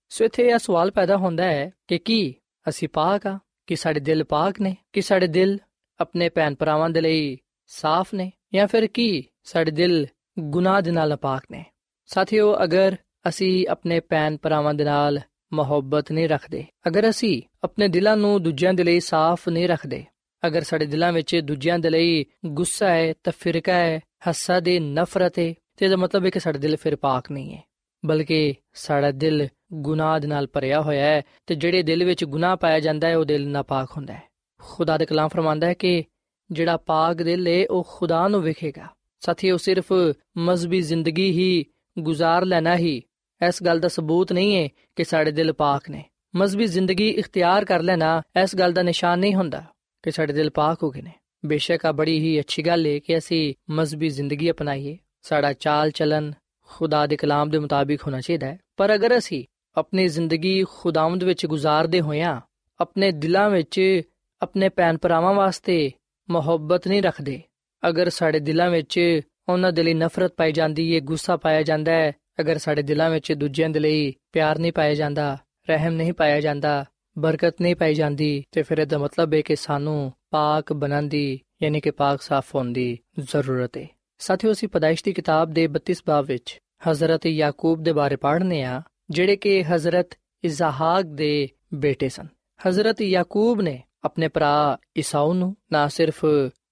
[0.08, 2.34] ਸੋ ਇੱਥੇ ਇਹ ਸਵਾਲ ਪੈਦਾ ਹੁੰਦਾ ਹੈ ਕਿ ਕੀ
[2.68, 3.38] ਅਸੀਂ ਪਾਕ ਆ?
[3.66, 4.76] ਕਿ ਸਾਡੇ ਦਿਲ ਪਾਕ ਨੇ?
[4.92, 5.58] ਕਿ ਸਾਡੇ ਦਿਲ
[6.00, 8.32] ਆਪਣੇ ਭੈਣ ਭਰਾਵਾਂ ਦੇ ਲਈ ਸਾਫ਼ ਨੇ?
[8.54, 10.06] ਜਾਂ ਫਿਰ ਕੀ ਸਾਡੇ ਦਿਲ
[10.38, 11.64] ਗੁਨਾਹ ਦੇ ਨਾਲ ਪਾਕ ਨੇ?
[12.06, 12.96] ਸਾਥੀਓ, ਅਗਰ
[13.28, 15.20] ਅਸੀਂ ਆਪਣੇ ਭੈਣ ਭਰਾਵਾਂ ਦੇ ਨਾਲ
[15.52, 20.04] ਮੁਹੱਬਤ ਨਹੀਂ ਰੱਖਦੇ, ਅਗਰ ਅਸੀਂ ਆਪਣੇ ਦਿਲਾਂ ਨੂੰ ਦੂਜਿਆਂ ਦੇ ਲਈ ਸਾਫ਼ ਨਹੀਂ ਰੱਖਦੇ
[20.46, 25.54] ਅਗਰ ਸਾਡੇ ਦਿਲਾਂ ਵਿੱਚ ਦੂਜਿਆਂ ਦੇ ਲਈ ਗੁੱਸਾ ਹੈ ਤਫਰਕਾ ਹੈ ਹਸਦ ਹੈ ਨਫ਼ਰਤ ਹੈ,
[25.76, 27.62] ਤੇ ਇਹਦਾ ਮਤਲਬ ਹੈ ਕਿ ਸਾਡਾ ਦਿਲ ਫਿਰ ਪਾਕ ਨਹੀਂ ਹੈ।
[28.04, 32.80] ਬਲਕਿ ਸਾਡਾ ਦਿਲ ਗੁਨਾਹ ਦੇ ਨਾਲ ਭਰਿਆ ਹੋਇਆ ਹੈ ਤੇ ਜਿਹੜੇ ਦਿਲ ਵਿੱਚ ਗੁਨਾਹ ਪਾਇਆ
[32.80, 34.22] ਜਾਂਦਾ ਹੈ, ਉਹ ਦਿਲ ਨਾਪਾਕ ਹੁੰਦਾ ਹੈ।
[34.58, 36.04] ਖੁਦਾ ਦੇ ਕਲਾਮ ਫਰਮਾਂਦਾ ਹੈ ਕਿ
[36.50, 38.86] ਜਿਹੜਾ ਪਾਕ ਦਿਲ ਹੈ, ਉਹ ਖੁਦਾ ਨੂੰ ਵੇਖੇਗਾ।
[39.20, 39.92] ਸਾਥੀਓ ਸਿਰਫ
[40.36, 41.64] ਮਜ਼ਬੀ ਜ਼ਿੰਦਗੀ ਹੀ
[41.98, 43.02] ਗੁਜ਼ਾਰ ਲੈਣਾ ਹੀ
[43.48, 46.04] ਇਸ ਗੱਲ ਦਾ ਸਬੂਤ ਨਹੀਂ ਹੈ ਕਿ ਸਾਡੇ ਦਿਲ ਪਾਕ ਨੇ।
[46.36, 49.64] ਮਜ਼ਬੀ ਜ਼ਿੰਦਗੀ ਇਖਤਿਆਰ ਕਰ ਲੈਣਾ ਇਸ ਗੱਲ ਦਾ ਨਿਸ਼ਾਨ ਨਹੀਂ ਹੁੰਦਾ।
[50.04, 51.12] ਕਿ ਸਾਡੇ ਦਿਲ ਪਾਕ ਹੋ ਗਏ ਨੇ।
[51.46, 56.32] ਬੇਸ਼ੱਕ ਆ ਬੜੀ ਹੀ ਅੱਛੀ ਗੱਲ ਹੈ ਕਿ ਅਸੀਂ ਮਜ਼ਬੀ ਜ਼ਿੰਦਗੀ ਅਪਣਾਈਏ। ਸਾਡਾ ਚਾਲ ਚਲਨ
[56.66, 59.44] ਖੁਦਾ ਦੇ ਕਲਾਮ ਦੇ ਮੁਤਾਬਿਕ ਹੋਣਾ ਚਾਹੀਦਾ ਹੈ। ਪਰ ਅਗਰ ਅਸੀਂ
[59.76, 62.40] ਆਪਣੀ ਜ਼ਿੰਦਗੀ ਖੁਦਾਵੰਦ ਵਿੱਚ ਗੁਜ਼ਾਰਦੇ ਹੋਇਆਂ,
[62.80, 64.02] ਆਪਣੇ ਦਿਲਾਂ ਵਿੱਚ
[64.42, 65.92] ਆਪਣੇ ਭੈਣ ਭਰਾਵਾਂ ਵਾਸਤੇ
[66.30, 67.42] ਮੁਹੱਬਤ ਨਹੀਂ ਰੱਖਦੇ,
[67.88, 72.12] ਅਗਰ ਸਾਡੇ ਦਿਲਾਂ ਵਿੱਚ ਉਹਨਾਂ ਦੇ ਲਈ ਨਫ਼ਰਤ ਪਾਈ ਜਾਂਦੀ ਹੈ ਗੁੱਸਾ ਪਾਇਆ ਜਾਂਦਾ ਹੈ,
[72.40, 75.38] ਅਗਰ ਸਾਡੇ ਦਿਲਾਂ ਵਿੱਚ ਦੂਜਿਆਂ ਦੇ ਲਈ ਪਿਆਰ ਨਹੀਂ ਪਾਇਆ ਜਾਂਦਾ,
[75.70, 76.84] ਰਹਿਮ ਨਹੀਂ ਪਾਇਆ ਜਾਂਦਾ
[77.18, 81.80] ਬਰਕਤ ਨਹੀਂ ਪਾਈ ਜਾਂਦੀ ਤੇ ਫਿਰ ਇਹਦਾ ਮਤਲਬ ਹੈ ਕਿ ਸਾਨੂੰ ਪਾਕ ਬਣਨ ਦੀ ਯਾਨੀ
[81.80, 83.86] ਕਿ ਪਾਕ ਸਾਫ਼ ਹੋਣ ਦੀ ਜ਼ਰੂਰਤ ਹੈ।
[84.18, 86.58] ਸਾਥੀਓ, ਅਸੀਂ ਪਦਾਇਸ਼ ਦੀ ਕਿਤਾਬ ਦੇ 32 ਬਾਬ ਵਿੱਚ
[86.90, 90.10] ਹਜ਼ਰਤ ਯਾਕੂਬ ਦੇ ਬਾਰੇ ਪੜ੍ਹਨੇ ਆ, ਜਿਹੜੇ ਕਿ ਹਜ਼ਰਤ
[90.44, 92.26] ਇਜ਼ਾਹਾਕ ਦੇ ਬੇਟੇ ਸਨ।
[92.68, 96.24] ਹਜ਼ਰਤ ਯਾਕੂਬ ਨੇ ਆਪਣੇ ਭਰਾ ਇਸਾਉ ਨੂੰ ਨਾ ਸਿਰਫ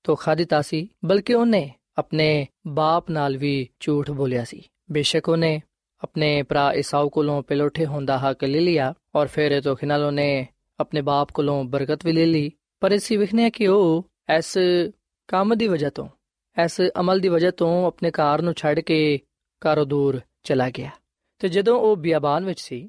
[0.05, 5.63] ਧੋਖਾ ਦਿੱਤਾ ਸੀ, ਬਲਕਿ ਉਹਨੇ ਆਪਣੇ ਬਾਪ ਨਾਲ ਵੀ ਝੂਠ ਬੋਲਿਆ ਸੀ। ਬੇਸ਼ੱਕ ਉਹਨੇ
[6.03, 10.47] ਆਪਣੇ ਭਰਾ ਇਸਾਉ ਕੋਲੋਂ ਪਿਲੋਠੇ ਹੁੰਦਾ ਹੱਕ ਲੈ ਲਿਆ ਔਰ ਫਿਰ ਧੋਖੇ ਨਾਲ ਉਹਨੇ
[10.79, 14.05] ਆਪਣੇ ਬਾਪ ਕੋਲੋਂ ਬਰਕਤ ਵੀ ਲੈ ਲਈ ਪਰ ਅਸੀਂ ਵਿਖਨੇ ਕਿ ਉਹ
[14.39, 14.59] ਇਸ
[15.29, 16.09] ਕੰਮ ਦੀ ਵਜ੍ਹਾ ਤੋਂ
[16.57, 19.19] ਇਸ ਅਮਲ ਦੀ ਵਜ੍ਹਾ ਤੋਂ ਆਪਣੇ ਘਰ ਨੂੰ ਛੱਡ ਕੇ
[19.63, 20.91] ਘਰੋਂ ਦੂਰ ਚਲਾ ਗਿਆ
[21.41, 22.81] ਤੇ ਜਦੋਂ ਉਹ ਬਿਆਬਾਨ ਵਿੱਚ ਸੀ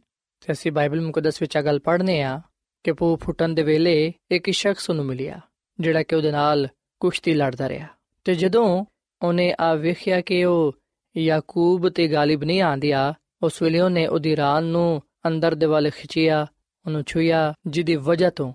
[0.41, 2.41] ਤੇ ਅਸੀਂ ਬਾਈਬਲ ਮੁਕੱਦਸ ਵਿੱਚ ਇਹ ਗੱਲ ਪੜ੍ਹਨੇ ਆ
[2.83, 5.39] ਕਿ ਪੂ ਫੁੱਟਣ ਦੇ ਵੇਲੇ ਇੱਕ ਸ਼ਖਸ ਨੂੰ ਮਿਲਿਆ
[5.79, 6.67] ਜਿਹੜਾ ਕਿ ਉਹਦੇ ਨਾਲ
[7.01, 7.87] ਕੁਸ਼ਤੀ ਲੜਦਾ ਰਿਹਾ
[8.25, 8.85] ਤੇ ਜਦੋਂ
[9.21, 10.73] ਉਹਨੇ ਆ ਵੇਖਿਆ ਕਿ ਉਹ
[11.17, 16.47] ਯਾਕੂਬ ਤੇ ਗਾਲਿਬ ਨਹੀਂ ਆਂਦਿਆ। ਉਸ ਵੇਲੇ ਉਹਨੇ ਉਹਦੀ ਰਾਨ ਨੂੰ ਅੰਦਰ ਦੇ ਵੱਲ ਖਿੱਚਿਆ,
[16.85, 18.53] ਉਹਨੂੰ ਛੁਇਆ ਜਿਹਦੀ ਵਜ੍ਹਾ ਤੋਂ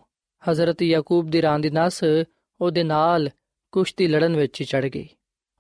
[0.50, 2.04] ਹਜ਼ਰਤ ਯਾਕੂਬ ਦੀ ਰਾਨ ਦੀ ਨਸ
[2.60, 3.30] ਉਹਦੇ ਨਾਲ
[3.72, 5.08] ਕੁਸ਼ਤੀ ਲੜਨ ਵਿੱਚ ਚੜ ਗਈ।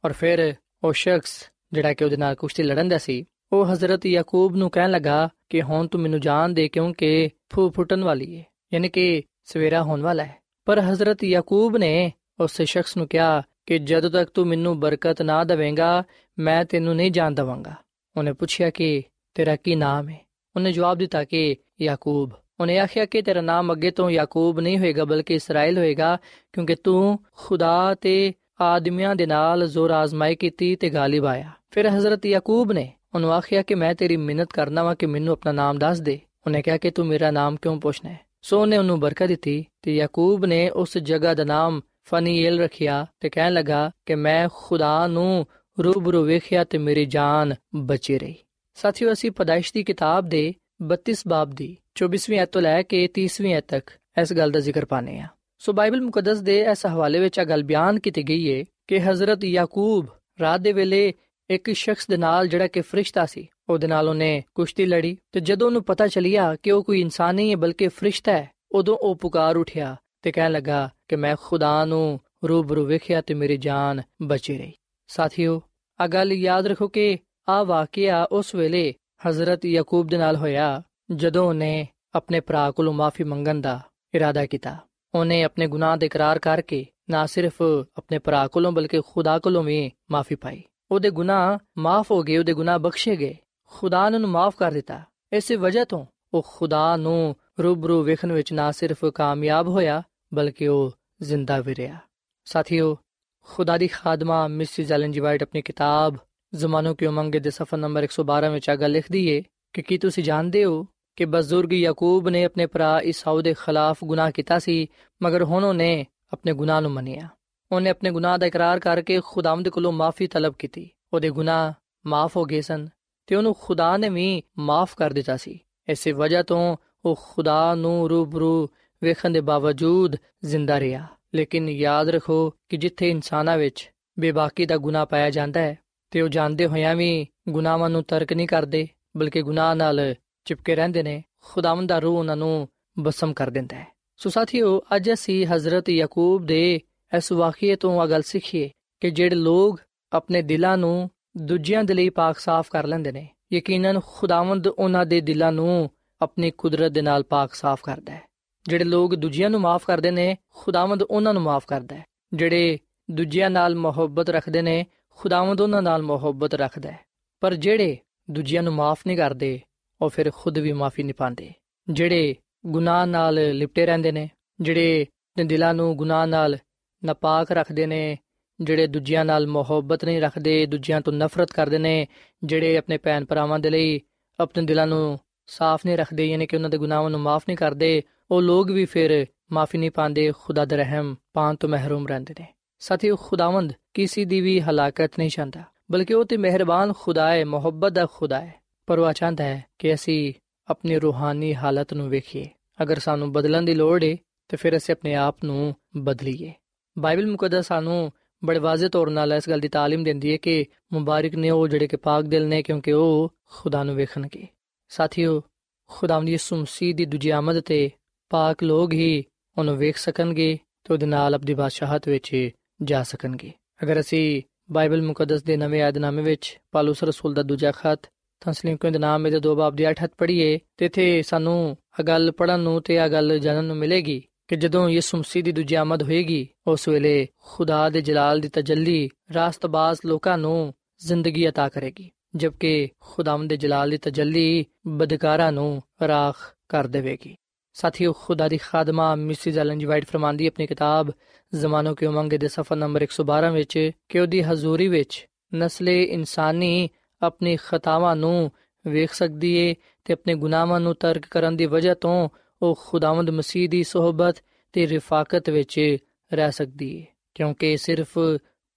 [0.04, 4.56] ਔਰ ਫਿਰ ਉਹ ਸ਼ਖਸ ਜਿਹੜਾ ਕਿ ਉਹਦੇ ਨਾਲ ਕੁਸ਼ਤੀ ਲੜਨ ਦਾ ਸੀ, ਉਹ ਹਜ਼ਰਤ ਯਾਕੂਬ
[4.56, 8.88] ਨੂੰ ਕਹਿਣ ਲੱਗਾ ਕਿ ਹੁਣ ਤੂੰ ਮੈਨੂੰ ਜਾਣ ਦੇ ਕਿਉਂਕਿ ਫੂ ਫੁੱਟਣ ਵਾਲੀ ਹੈ ਯਾਨੀ
[8.88, 14.10] ਕਿ ਸਵੇਰਾ ਹੋਣ ਵਾਲਾ ਹੈ ਪਰ ਹਜ਼ਰਤ ਯਾਕੂਬ ਨੇ ਉਸ ਸ਼ਖਸ ਨੂੰ ਕਿਹਾ ਕਿ ਜਦੋਂ
[14.10, 16.02] ਤੱਕ ਤੂੰ ਮੈਨੂੰ ਬਰਕਤ ਨਾ ਦੇਵੇਂਗਾ,
[16.38, 17.74] ਮੈਂ ਤੈਨੂੰ ਨਹੀਂ ਜਾਣ ਦਵਾਂਗਾ।
[18.16, 19.02] ਉਹਨੇ ਪੁੱਛਿਆ ਕਿ
[19.34, 20.18] ਤੇਰਾ ਕੀ ਨਾਮ ਹੈ
[20.56, 25.04] ਉਹਨੇ ਜਵਾਬ ਦਿੱਤਾ ਕਿ ਯਾਕੂਬ। ਉਹਨੇ ਆਖਿਆ ਕਿ ਤੇਰਾ ਨਾਮ ਅੱਗੇ ਤੋਂ ਯਾਕੂਬ ਨਹੀਂ ਹੋਏਗਾ,
[25.04, 26.18] ਬਲਕਿ ਇਸਰਾਇਲ ਹੋਏਗਾ,
[26.52, 32.26] ਕਿਉਂਕਿ ਤੂੰ ਖੁਦਾ ਤੇ ਆਦਮੀਆਂ ਦੇ ਨਾਲ ਜ਼ੋਰ ਆਜ਼ਮਾਈ ਕੀਤੀ ਤੇ ਗਾਲਿਬ ਆਇਆ। ਫਿਰ ਹਜ਼ਰਤ
[32.26, 36.00] ਯਾਕੂਬ ਨੇ ਉਹਨੂੰ ਆਖਿਆ ਕਿ ਮੈਂ ਤੇਰੀ ਮਿਹਨਤ ਕਰਨਾ ਵਾ ਕਿ ਮੈਨੂੰ ਆਪਣਾ ਨਾਮ ਦੱਸ
[36.00, 39.66] ਦੇ। ਉਹਨੇ ਕਿਹਾ ਕਿ ਤੂੰ ਮੇਰਾ ਨਾਮ ਕਿਉਂ ਪੁੱਛਣਾ ਹੈ ਸੋ ਉਹਨੇ ਉਹਨੂੰ ਬਰਕਤ ਦਿੱਤੀ
[39.82, 45.06] ਤੇ ਯਾਕੂਬ ਨੇ ਉਸ ਜਗ੍ਹਾ ਦਾ ਨਾਮ ਫਨੀਏਲ ਰੱਖਿਆ ਤੇ ਕਹਿਣ ਲੱਗਾ ਕਿ ਮੈਂ ਖੁਦਾ
[45.06, 45.46] ਨੂੰ
[45.84, 48.34] ਰੂਬਰੂ ਵੇਖਿਆ ਤੇ ਮੇਰੀ ਜਾਨ ਬਚੀ ਰਹੀ।
[48.74, 50.54] ਸਾਥੀਓ, ਅਸੀਂ ਪਦਾਇਸ਼ ਦੀ ਕਿਤਾਬ ਦੇ
[50.92, 53.90] 32 ਬਾਬ ਦੀ 24ਵੀਂ ਐਤ ਤੋਂ ਲੈ ਕੇ 30ਵੀਂ ਐਤ ਤੱਕ
[54.22, 55.26] ਇਸ ਗੱਲ ਦਾ ਜ਼ਿਕਰ ਪਾਨੇ ਆ
[55.58, 59.44] ਸੋ ਬਾਈਬਲ ਮੁਕੱਦਸ ਦੇ ਇਸ ਹਵਾਲੇ ਵਿੱਚ ਇਹ ਗੱਲ ਬਿਆਨ ਕੀਤੀ ਗਈ ਹੈ ਕਿ ਹਜ਼ਰਤ
[59.44, 60.06] ਯਾਕੂਬ
[60.40, 61.12] ਰਾਤ ਦੇ ਵੇਲੇ
[61.50, 65.66] ਇੱਕ ਸ਼ਖਸ ਦੇ ਨਾਲ ਜਿਹੜਾ ਕਿ ਫਰਿਸ਼ਤਾ ਸੀ, ਉਹਦੇ ਨਾਲ ਉਹਨੇ ਕੁਸ਼ਤੀ ਲੜੀ ਤੇ ਜਦੋਂ
[65.66, 69.56] ਉਹਨੂੰ ਪਤਾ ਚੱਲਿਆ ਕਿ ਉਹ ਕੋਈ ਇਨਸਾਨ ਨਹੀਂ ਹੈ ਬਲਕਿ ਫਰਿਸ਼ਤਾ ਹੈ, ਉਦੋਂ ਉਹ ਪੁਕਾਰ
[69.56, 74.72] ਉਠਿਆ ਤੇ ਕਹਿਣ ਲੱਗਾ ਕਿ ਮੈਂ ਖੁਦਾ ਨੂੰ ਰੂਬਰੂ ਵੇਖਿਆ ਤੇ ਮੇਰੀ ਜਾਨ ਬਚੀ ਰਹੀ।
[75.06, 75.62] ਸਾਥੀਓ
[76.00, 78.94] ਆ ਗੱਲ ਯਾਦ ਰੱਖੋ ਕਿ ਆ ਵਾਕਿਆ ਉਸ ਵੇਲੇ
[79.28, 83.80] ਹਜ਼ਰਤ ਯਾਕੂਬ ਦੇ ਨਾਲ ਹੋਇਆ, ਜਦੋਂ ਉਹਨੇ ਆਪਣੇ ਭਰਾ ਕੋਲੋਂ ਮਾਫੀ ਮੰਗਣ ਦਾ
[84.14, 84.76] ਇਰਾਦਾ ਕੀਤਾ।
[85.14, 87.62] ਉਹਨੇ ਆਪਣੇ ਗੁਨਾਹ ਦੇ ਇਕਰਾਰ ਕਰਕੇ ਨਾ ਸਿਰਫ
[87.96, 92.54] ਆਪਣੇ ਭਰਾ ਕੋਲੋਂ ਬਲਕਿ ਖੁਦਾ ਕੋਲੋਂ ਵੀ ਮਾਫੀ ਪਾਈ। ਉਹਦੇ ਗੁਨਾਹ ਮਾਫ ਹੋ ਗਏ, ਉਹਦੇ
[92.54, 95.00] ਗੁਨਾਹ ਬਖਸ਼ੇ ਗਏ। ਖੁਦਾ ਨੇ ਉਹਨੂੰ ਮਾਫ ਕਰ ਦਿੱਤਾ।
[95.32, 100.02] ਇਸੇ ਵਜ੍ਹਾ ਤੋਂ ਉਹ ਖੁਦਾ ਨੂੰ ਰੂਬਰੂ ਵੇਖਣ ਵਿੱਚ ਨਾ ਸਿਰਫ ਕਾਮਯਾਬ ਹੋਇਆ,
[100.34, 100.92] ਬਲਕਿ ਉਹ
[101.22, 101.98] ਜ਼ਿੰਦਾ ਵੀ ਰਿਹਾ।
[102.44, 102.98] ਸਾਥੀਓ,
[103.40, 106.16] ਖੁਦਾ ਦੀ ਖਾਦਮਾ ਮਿਸਿਸ ਐਲਨ ਜੀ ਵਾਈਟ ਆਪਣੀ ਕਿਤਾਬ
[106.54, 109.42] ਜ਼ਮਾਨੋ ਕੀ ਉਮੰਗ ਦੇ ਸਫਾ ਨੰਬਰ 112 ਵਿੱਚ ਆਗਾ ਲਿਖਦੀ ਏ
[109.72, 114.30] ਕਿ ਕੀ ਤੁਸੀਂ ਜਾਣਦੇ ਹੋ ਕਿ ਬਜ਼ੁਰਗ ਯਾਕੂਬ ਨੇ ਆਪਣੇ ਭਰਾ ਇਸਾਉ ਦੇ ਖਿਲਾਫ ਗੁਨਾਹ
[114.30, 114.86] ਕੀਤਾ ਸੀ,
[115.22, 117.28] ਮਗਰ ਹੁਣ ਉਹਨੇ ਆਪਣੇ ਗੁਨਾਹ ਨੂੰ ਮੰਨਿਆ।
[117.72, 121.72] ਉਹਨੇ ਆਪਣੇ ਗੁਨਾਹ ਦਾ ਇਕਰਾਰ ਕਰਕੇ ਖੁਦਾਵੰਦ ਕੋਲੋਂ ਮਾਫੀ ਤਲਬ ਕੀਤੀ। ਉਹਦੇ ਗੁਨਾਹ
[122.06, 122.88] ਮਾਫ ਹੋ ਗਏ ਸਨ
[123.26, 126.76] ਤੇ ਉਹਨੂੰ ਖੁਦਾ ਨੇ ਵੀ ਮਾਫ ਕਰ ਦਿੱਤਾ ਸੀ। ਇਸੇ ਵਜ੍ਹਾ ਤੋਂ
[127.08, 128.68] ਉਹ ਖੁਦਾ ਨੂੰ ਰੂਬਰੂ
[129.02, 135.06] ਵੇਖਣ ਦੇ ਬਾਵਜੂਦ ਜ਼ਿੰਦਾ ਰਿਹਾ। ਲੇਕਿਨ ਯਾਦ ਰੱਖੋ ਕਿ ਜਿੱਥੇ ਇਨਸਾਨਾਂ ਵਿੱਚ ਬੇਬਾਕੀ ਦਾ ਗੁਨਾਹ
[135.06, 135.78] ਪਾਇਆ ਜਾਂਦਾ ਹੈ,
[136.10, 141.02] ਤੇ ਉਹ ਜਾਣਦੇ ਹੋਇਆਂ ਵੀ ਗੁਨਾਹਾਂ ਨੂੰ ਤਰਕ ਨਹੀਂ ਕਰਦੇ, ਬਲਕਿ ਗੁਨਾਹ ਨਾਲ ਚਿਪਕੇ ਰਹਿੰਦੇ
[141.02, 142.68] ਨੇ, ਖੁਦਾਵੰਦ ਦਾ ਰੂਹ ਉਹਨਾਂ ਨੂੰ
[142.98, 146.80] ਬਸਮ ਕਰ ਦਿੰਦਾ ਹੈ। ਸੋ ਸਾਥੀਓ, ਅੱਜ ਅਸੀਂ ਹਜ਼ਰਤ ਯਾਕੂਬ ਦੇ
[147.16, 149.80] ਇਸ ਵਾਕਿਏ ਤੋਂ ਆ ਗੱਲ ਸਿੱਖੀਏ ਕਿ ਜਿਹੜੇ ਲੋਕ
[150.12, 155.20] ਆਪਣੇ ਦਿਲਾਂ ਨੂੰ ਦੂਜਿਆਂ ਦੇ ਲਈ ਪਾਕ ਸਾਫ਼ ਕਰ ਲੈਂਦੇ ਨੇ। ਯਕੀਨਨ ਖੁਦਾਵੰਦ ਉਹਨਾਂ ਦੇ
[155.20, 155.90] ਦਿਲਾਂ ਨੂੰ
[156.22, 158.22] ਆਪਣੀ ਕੁਦਰਤ ਦੇ ਨਾਲ ਪਾਕ ਸਾਫ਼ ਕਰਦਾ ਹੈ।
[158.68, 162.04] ਜਿਹੜੇ ਲੋਕ ਦੂਜਿਆਂ ਨੂੰ ਮਾਫ ਕਰਦੇ ਨੇ, ਖੁਦਾਵੰਦ ਉਹਨਾਂ ਨੂੰ ਮਾਫ ਕਰਦਾ ਹੈ।
[162.34, 162.78] ਜਿਹੜੇ
[163.10, 167.00] ਦੂਜਿਆਂ ਨਾਲ ਮੁਹੱਬਤ ਰੱਖਦੇ ਨੇ, ਖੁਦਾਵੰਦ ਉਹਨਾਂ ਨਾਲ ਮੁਹੱਬਤ ਰੱਖਦਾ ਹੈ।
[167.40, 167.98] ਪਰ ਜਿਹੜੇ
[168.30, 169.60] ਦੂਜਿਆਂ ਨੂੰ ਮਾਫ ਨਹੀਂ ਕਰਦੇ,
[170.00, 171.52] ਉਹ ਫਿਰ ਖੁਦ ਵੀ ਮਾਫੀ ਨਹੀਂ ਪਾਉਂਦੇ।
[171.90, 176.58] ਜਿਹੜੇ ਗੁਨਾਹ ਨਾਲ ਲਿਪਟੇ ਰਹਿੰਦੇ ਨੇ, ਜਿਹੜੇ ਆਪਣੇ ਦਿਲਾਂ ਨੂੰ ਗੁਨਾਹ ਨਾਲ
[177.04, 178.18] ਨਾਪਾਕ ਰੱਖਦੇ ਨੇ,
[178.60, 182.06] ਜਿਹੜੇ ਦੂਜਿਆਂ ਨਾਲ ਮੁਹੱਬਤ ਨਹੀਂ ਰੱਖਦੇ, ਦੂਜਿਆਂ ਤੋਂ ਨਫ਼ਰਤ ਕਰਦੇ ਨੇ,
[182.44, 184.00] ਜਿਹੜੇ ਆਪਣੇ ਭੈਣ ਭਰਾਵਾਂ ਦੇ ਲਈ
[184.40, 188.02] ਆਪਣੇ ਦਿਲਾਂ ਨੂੰ ਸਾਫ਼ ਨਹੀਂ ਰੱਖਦੇ, ਯਾਨੀ ਕਿ ਉਹਨਾਂ ਦੇ ਗੁਨਾਹਾਂ ਨੂੰ ਮਾਫ ਨਹੀਂ ਕਰਦੇ,
[188.30, 192.46] ਉਹ ਲੋਕ ਵੀ ਫਿਰ ਮਾਫੀ ਨਹੀਂ ਪਾਉਂਦੇ, ਖੁਦਾ ਦਾ ਰਹਿਮ ਪਾਣ ਤੋਂ ਮਹਿਰੂਮ ਰਹਿੰਦੇ ਨੇ।
[192.78, 197.92] ਸਾਥੀ ਖੁਦਾਵੰਦ ਕਿਸੇ ਦੀ ਵੀ ਹਲਾਕਤ ਨਹੀਂ ਚਾਹੁੰਦਾ, ਬਲਕਿ ਉਹ ਤੇ ਮਿਹਰਬਾਨ ਖੁਦਾ ਹੈ ਮੁਹੱਬਤ
[197.92, 198.54] ਦਾ ਖੁਦਾ ਹੈ
[198.86, 200.32] ਪਰ ਉਹ ਚਾਹੁੰਦਾ ਹੈ ਕਿ ਅਸੀਂ
[200.68, 202.46] ਆਪਣੀ ਰੂਹਾਨੀ ਹਾਲਤ ਨੂੰ ਵੇਖੀਏ।
[202.82, 204.16] ਅਗਰ ਸਾਨੂੰ ਬਦਲਣ ਦੀ ਲੋੜ ਹੈ
[204.48, 206.52] ਤੇ ਫਿਰ ਅਸੀਂ ਆਪਣੇ ਆਪ ਨੂੰ ਬਦਲੀਏ।
[206.96, 208.12] ਬਾਈਬਲ ਮੁਕੱਦਸ ਸਾਨੂੰ
[208.44, 211.86] ਬੜੇ ਵਾਜ਼ਿਹ ਤੌਰ ਨਾਲ ਇਸ ਗੱਲ ਦੀ ਤਾਲੀਮ ਦਿੰਦੀ ਹੈ ਕਿ ਮੁਬਾਰਕ ਨੇ ਉਹ ਜਿਹੜੇ
[211.86, 214.46] ਕਿ ਪਾਕ ਦਿਲ ਨੇ, ਕਿਉਂਕਿ ਉਹ ਖੁਦਾ ਨੂੰ ਵੇਖਣਗੇ।
[214.87, 215.41] ਸਾਥੀਓ
[215.87, 217.91] ਖੁਦਾਵੰਦ ਯਿਸੂ ਮਸੀਹ ਦੀ ਦੂਜੀ ਆਮਦ ਤੇ
[218.29, 219.23] ਪਾਕ ਲੋਗ ਹੀ
[219.57, 222.49] ਉਹਨੂੰ ਵੇਖ ਸਕਣਗੇ ਤੇ ਉਹਦੇ ਨਾਲ ਆਪਣੀ ਬਾਦਸ਼ਾਹਤ ਵਿੱਚ
[222.83, 223.51] ਜਾ ਸਕਣਗੇ
[223.83, 227.99] ਅਗਰ ਅਸੀਂ ਬਾਈਬਲ ਮੁਕੱਦਸ ਦੇ ਨਵੇਂ ਆਦਨਾਮੇ ਵਿੱਚ ਪਾਲੂਸ ਰਸੂਲ ਦਾ ਦੂਜਾ ਖਤ
[228.41, 232.31] ਤਸਲੀਮ ਦੇ ਨਾਮ ਦੇ ਦੋ ਬਾਬ ਦੀ 8 ਹੱਥ ਪੜ੍ਹੀਏ ਤੇ ਇਥੇ ਸਾਨੂੰ ਇਹ ਗੱਲ
[232.31, 236.03] ਪੜਨ ਨੂੰ ਤੇ ਇਹ ਗੱਲ ਜਾਣਨ ਨੂੰ ਮਿਲੇਗੀ ਕਿ ਜਦੋਂ ਯਿਸੂ ਮਸੀਹ ਦੀ ਦੂਜੀ ਆਮਦ
[236.03, 242.88] ਹੋਏਗੀ ਉਸ ਵੇਲੇ ਖੁਦਾ ਦੇ ਜਲਾਲ ਦੀ ਤਜੱਲੀ ਰਾਸਤਬਾਜ਼ ਲੋਕਾਂ ਨੂੰ ਜ਼ਿੰਦਗੀ عطا ਕਰੇਗੀ ਜਦਕਿ
[243.00, 247.36] ਖੁਦਾਵੰਦ ਦੇ ਜਲਾਲ ਦੀ ਤਜੱਲੀ ਬਦਕਾਰਾਂ ਨੂੰ ਰਾਖ ਕਰ ਦੇਵੇਗੀ।
[247.72, 251.10] ਸਾਥੀਓ, ਖੁਦਾ ਦੀ ਖਾਦਮਾ ਮਿਸਿਸ ਐਲਨ ਜੀ ਵਾਈਟ ਫਰਮਾਂਦੀ ਆਪਣੀ ਕਿਤਾਬ
[251.54, 256.88] ਜ਼ਮਾਨੋ ਕੇ ਉਮੰਗ ਦੇ ਸਫਾ ਨੰਬਰ 112 ਵਿੱਚ ਕਿ ਉਹਦੀ ਹਜ਼ੂਰੀ ਵਿੱਚ ਨਸਲੇ ਇਨਸਾਨੀ
[257.22, 258.50] ਆਪਣੀ ਖਤਾਵਾਂ ਨੂੰ
[258.86, 259.74] ਵੇਖ ਸਕਦੀ ਏ
[260.04, 262.28] ਤੇ ਆਪਣੇ ਗੁਨਾਹਾਂ ਨੂੰ ਤਰਕ ਕਰਨ ਦੀ ਵਜ੍ਹਾ ਤੋਂ
[262.62, 264.36] ਉਹ ਖੁਦਾਵੰਦ ਮਸੀਹ ਦੀ ਸਹਬਤ
[264.72, 265.96] ਤੇ ਰਿਫਾਕਤ ਵਿੱਚ
[266.34, 268.18] ਰਹਿ ਸਕਦੀ ਏ। ਕਿਉਂਕਿ ਸਿਰਫ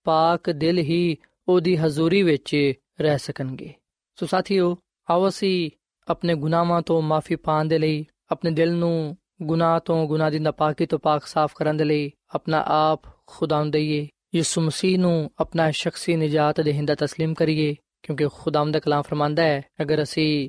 [0.03, 3.72] ਪਾਕ ਦਿਲ ਹੀ ਉਹਦੀ ਹਜ਼ੂਰੀ ਵਿੱਚ ਰਹਿ ਸਕਣਗੇ
[4.18, 4.76] ਸੋ ਸਾਥੀਓ
[5.08, 5.70] ਆਓ ਅਸੀਂ
[6.08, 10.86] ਆਪਣੇ ਗੁਨਾਹਾਂ ਤੋਂ ਮਾਫੀ ਪਾਣ ਦੇ ਲਈ ਆਪਣੇ ਦਿਲ ਨੂੰ ਗੁਨਾਹ ਤੋਂ ਗੁਨਾਹ ਦੀ ਨਾਪਾਕੀ
[10.86, 15.70] ਤੋਂ ਪਾਕ ਸਾਫ਼ ਕਰਨ ਦੇ ਲਈ ਆਪਣਾ ਆਪ ਖੁਦਾ ਨੂੰ ਦਈਏ ਯਿਸੂ ਮਸੀਹ ਨੂੰ ਆਪਣਾ
[15.70, 20.48] ਸ਼ਖਸੀ ਨਜਾਤ ਦੇਹਿੰਦਾ تسلیم ਕਰੀਏ ਕਿਉਂਕਿ ਖੁਦਾਮ ਦਾ ਕਲਾਮ ਫਰਮਾਂਦਾ ਹੈ ਅਗਰ ਅਸੀਂ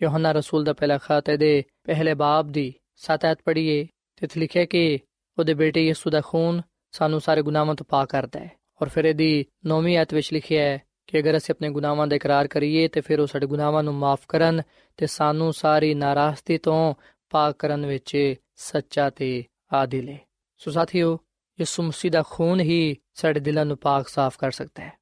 [0.00, 4.64] ਯੋਹਨਾ ਰਸੂਲ ਦਾ ਪਹਿਲਾ ਖਤ ਦੇ ਪਹਿਲੇ ਬਾਬ ਦੀ 7 ਆਇਤ ਪੜ੍ਹੀਏ ਤੇ ਇੱਥੇ ਲਿਖਿਆ
[4.64, 4.98] ਕਿ
[5.38, 6.62] ਉਹਦੇ ਬੇਟੇ ਯਿਸੂ ਦਾ ਖੂਨ
[6.94, 8.50] ਸਾਨੂੰ ਸਾਰੇ ਗੁਨਾਹਾਂ ਤੋਂ ਪਾਕ ਕਰਦਾ ਹੈ
[8.80, 12.47] ਔਰ ਫਿਰ ਇਹਦੀ 9ਵੀਂ ਆਇਤ ਵਿੱਚ ਲਿਖਿਆ ਹੈ ਕਿ ਅਗਰ ਅਸੀਂ ਆਪਣੇ ਗੁਨਾਹਾਂ ਦਾ ਇਕਰਾਰ
[12.47, 14.61] ਕਰੀਏ ਤੇ ਫਿਰ ਉਹ ਸਾਡੇ ਗੁਨਾਹਾਂ ਨੂੰ ਮਾਫ ਕਰਨ
[14.97, 16.95] ਤੇ ਸਾਨੂੰ ਸਾਰੀ ਨਾਰਾਜ਼ਗੀ ਤੋਂ
[17.29, 20.19] ਪਾਕ ਕਰਨ ਵਿੱਚ ਸੱਚਾ ਤੇ ਆਦਿਲ ਹੈ।
[20.57, 21.19] ਸੋ ਸਾਥੀਓ,
[21.59, 24.93] ਯਿਸੂ ਮਸੀਹ ਦਾ ਖੂਨ ਹੀ ਸਾਡੇ ਦਿਲਾਂ ਨੂੰ ਪਾਕ ਸਾਫ਼ ਕਰ ਸਕਦਾ ਹੈ।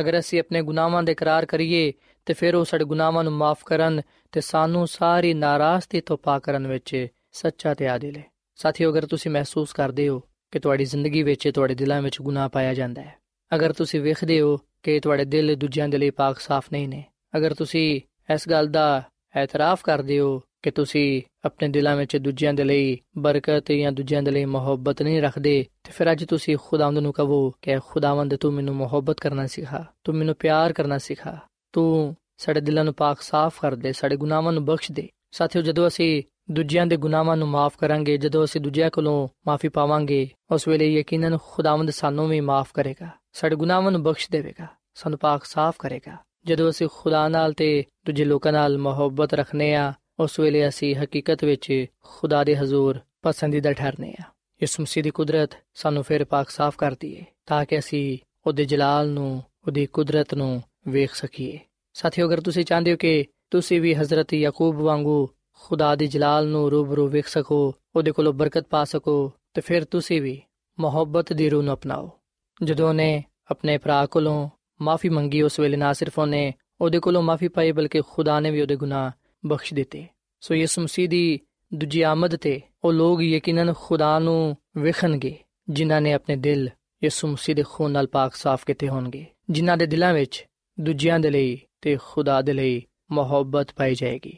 [0.00, 1.92] ਅਗਰ ਅਸੀਂ ਆਪਣੇ ਗੁਨਾਹਾਂ ਦਾ ਇਕਰਾਰ ਕਰੀਏ
[2.26, 6.66] ਤੇ ਫਿਰ ਉਹ ਸਾਡੇ ਗੁਨਾਹਾਂ ਨੂੰ ਮਾਫ ਕਰਨ ਤੇ ਸਾਨੂੰ ਸਾਰੀ ਨਾਰਾਜ਼ਗੀ ਤੋਂ ਪਾਕ ਕਰਨ
[6.66, 11.50] ਵਿੱਚ ਸੱਚਾ ਤੇ ਆਦਿਲ ਹੈ। ਸਾਥੀਓ, ਅਗਰ ਤੁਸੀਂ ਮਹਿਸੂਸ ਕਰਦੇ ਹੋ ਕਿ ਤੁਹਾਡੀ ਜ਼ਿੰਦਗੀ ਵਿੱਚ,
[11.54, 13.14] ਤੁਹਾਡੇ ਦਿਲਾਂ ਵਿੱਚ ਗੁਨਾਹ ਪਾਇਆ ਜਾਂਦਾ ਹੈ,
[13.54, 17.04] ਅਗਰ ਤੁਸੀਂ ਵੇਖਦੇ ਹੋ ਕਿ ਤੁਹਾਡੇ ਦਿਲ ਦੂਜਿਆਂ ਦੇ ਲਈ ਪਾਕ ਸਾਫ਼ ਨਹੀਂ ਨੇ।
[17.36, 18.00] ਅਗਰ ਤੁਸੀਂ
[18.34, 19.02] ਇਸ ਗੱਲ ਦਾ
[19.42, 24.30] ਇਤਰਾਫ ਕਰਦੇ ਹੋ ਕਿ ਤੁਸੀਂ ਆਪਣੇ ਦਿਲਾਂ ਵਿੱਚ ਦੂਜਿਆਂ ਦੇ ਲਈ ਬਰਕਤ ਜਾਂ ਦੂਜਿਆਂ ਦੇ
[24.30, 28.74] ਲਈ ਮੁਹੱਬਤ ਨਹੀਂ ਰੱਖਦੇ, ਤੇ ਫਿਰ ਅੱਜ ਤੁਸੀਂ ਖੁਦਾਵੰਦ ਨੂੰ ਕਹੋ ਕਿ ਖੁਦਾਵੰਦ, ਤੂੰ ਮੈਨੂੰ
[28.74, 31.38] ਮੁਹੱਬਤ ਕਰਨਾ ਸਿਖਾ, ਤੂੰ ਮੈਨੂੰ ਪਿਆਰ ਕਰਨਾ ਸਿਖਾ,
[31.72, 35.88] ਤੂੰ ਸਾਡੇ ਦਿਲਾਂ ਨੂੰ ਪਾਕ ਸਾਫ਼ ਕਰ ਦੇ, ਸਾਡੇ ਗੁਨਾਹਾਂ ਨੂੰ ਬਖਸ਼ ਦੇ। ਸਾਥੀਓ, ਜਦੋਂ
[35.88, 40.94] ਅਸੀਂ ਦੂਜਿਆਂ ਦੇ ਗੁਨਾਹਾਂ ਨੂੰ ਮਾਫ ਕਰਾਂਗੇ, ਜਦੋਂ ਅਸੀਂ ਦੂਜਿਆਂ ਕੋਲੋਂ ਮਾਫੀ ਪਾਵਾਂਗੇ, ਉਸ ਵੇਲੇ
[40.94, 46.16] ਯਕੀਨਨ ਖੁਦਾਵੰਦ ਸਾਨੂੰ ਵੀ ਮਾਫ ਕਰੇਗਾ। ਸਾਡੇ ਗੁਨਾਹਾਂ ਨੂੰ ਬਖਸ਼ ਦੇਵੇਗਾ, ਸਾਨੂੰ ਪਾਕ ਸਾਫ਼ ਕਰੇਗਾ।
[46.44, 51.44] ਜਦੋਂ ਅਸੀਂ ਖੁਦਾ ਨਾਲ ਤੇ ਦੂਜੇ ਲੋਕਾਂ ਨਾਲ ਮੁਹੱਬਤ ਰੱਖਨੇ ਆ, ਉਸ ਵੇਲੇ ਅਸੀਂ ਹਕੀਕਤ
[51.44, 54.22] ਵਿੱਚ ਖੁਦਾ ਦੇ ਹਜ਼ੂਰ ਪਸੰਦੀਦਾ ਠਹਿਰਨੇ ਆ।
[54.62, 59.08] ਯਿਸੂ ਮਸੀਹ ਦੀ ਕੁਦਰਤ ਸਾਨੂੰ ਫਿਰ ਪਾਕ ਸਾਫ਼ ਕਰਦੀ ਏ ਤਾਂ ਕਿ ਅਸੀਂ ਉਹਦੇ ਜਲਾਲ
[59.08, 61.58] ਨੂੰ, ਉਹਦੀ ਕੁਦਰਤ ਨੂੰ ਵੇਖ ਸਕੀਏ।
[61.92, 66.70] ਸਾਥੀਓ, ਅਗਰ ਤੁਸੀਂ ਚਾਹੁੰਦੇ ਹੋ ਕਿ ਤੁਸੀਂ ਵੀ ਹਜ਼ਰਤ ਯਾਕੂਬ ਵਾਂਗੂ ਖੁਦਾ ਦੇ ਜਲਾਲ ਨੂੰ
[66.70, 70.42] ਰੂਬਰੂ ਵੇਖ ਸਕੋ, ਉਹਦੇ ਕੋਲੋਂ ਬਰਕਤ ਪਾ ਸਕੋ, ਤੇ ਫਿਰ ਤੁਸੀਂ ਵੀ
[70.80, 72.17] ਮੁਹੱਬਤ ਦੀ ਰੂਹ ਨੂੰ ਅਪਣਾਓ।
[72.62, 74.50] ਜਦੋਂ ਨੇ ਆਪਣੇ ਭਰਾ ਕੋਲੋਂ
[74.82, 78.60] ਮਾਫੀ ਮੰਗੀ, ਉਸ ਵੇਲੇ ਨਾ ਸਿਰਫ ਉਹਨੇ ਉਹਦੇ ਕੋਲੋਂ ਮਾਫੀ ਪਾਈ, ਬਲਕਿ ਖੁਦਾ ਨੇ ਵੀ
[78.60, 79.10] ਉਹਦੇ ਗੁਨਾਹ
[79.46, 80.06] ਬਖਸ਼ ਦਿੱਤੇ।
[80.40, 81.40] ਸੋ ਯਿਸੂ ਮਸੀਹ ਦੀ
[81.74, 85.36] ਦੂਜੀ ਆਮਦ ਤੇ ਉਹ ਲੋਕ ਯਕੀਨਨ ਖੁਦਾ ਨੂੰ ਵੇਖਣਗੇ,
[85.68, 86.70] ਜਿਨ੍ਹਾਂ ਨੇ ਆਪਣੇ ਦਿਲ
[87.04, 90.46] ਯਿਸੂ ਮਸੀਹ ਦੇ ਖੂਨ ਨਾਲ ਪਾਕ ਸਾਫ਼ ਕੀਤੇ ਹੋਣਗੇ, ਜਿਨ੍ਹਾਂ ਦੇ ਦਿਲਾਂ ਵਿੱਚ
[90.80, 94.36] ਦੂਜਿਆਂ ਦੇ ਲਈ ਤੇ ਖੁਦਾ ਦੇ ਲਈ ਮੁਹੱਬਤ ਪਾਈ ਜਾਏਗੀ।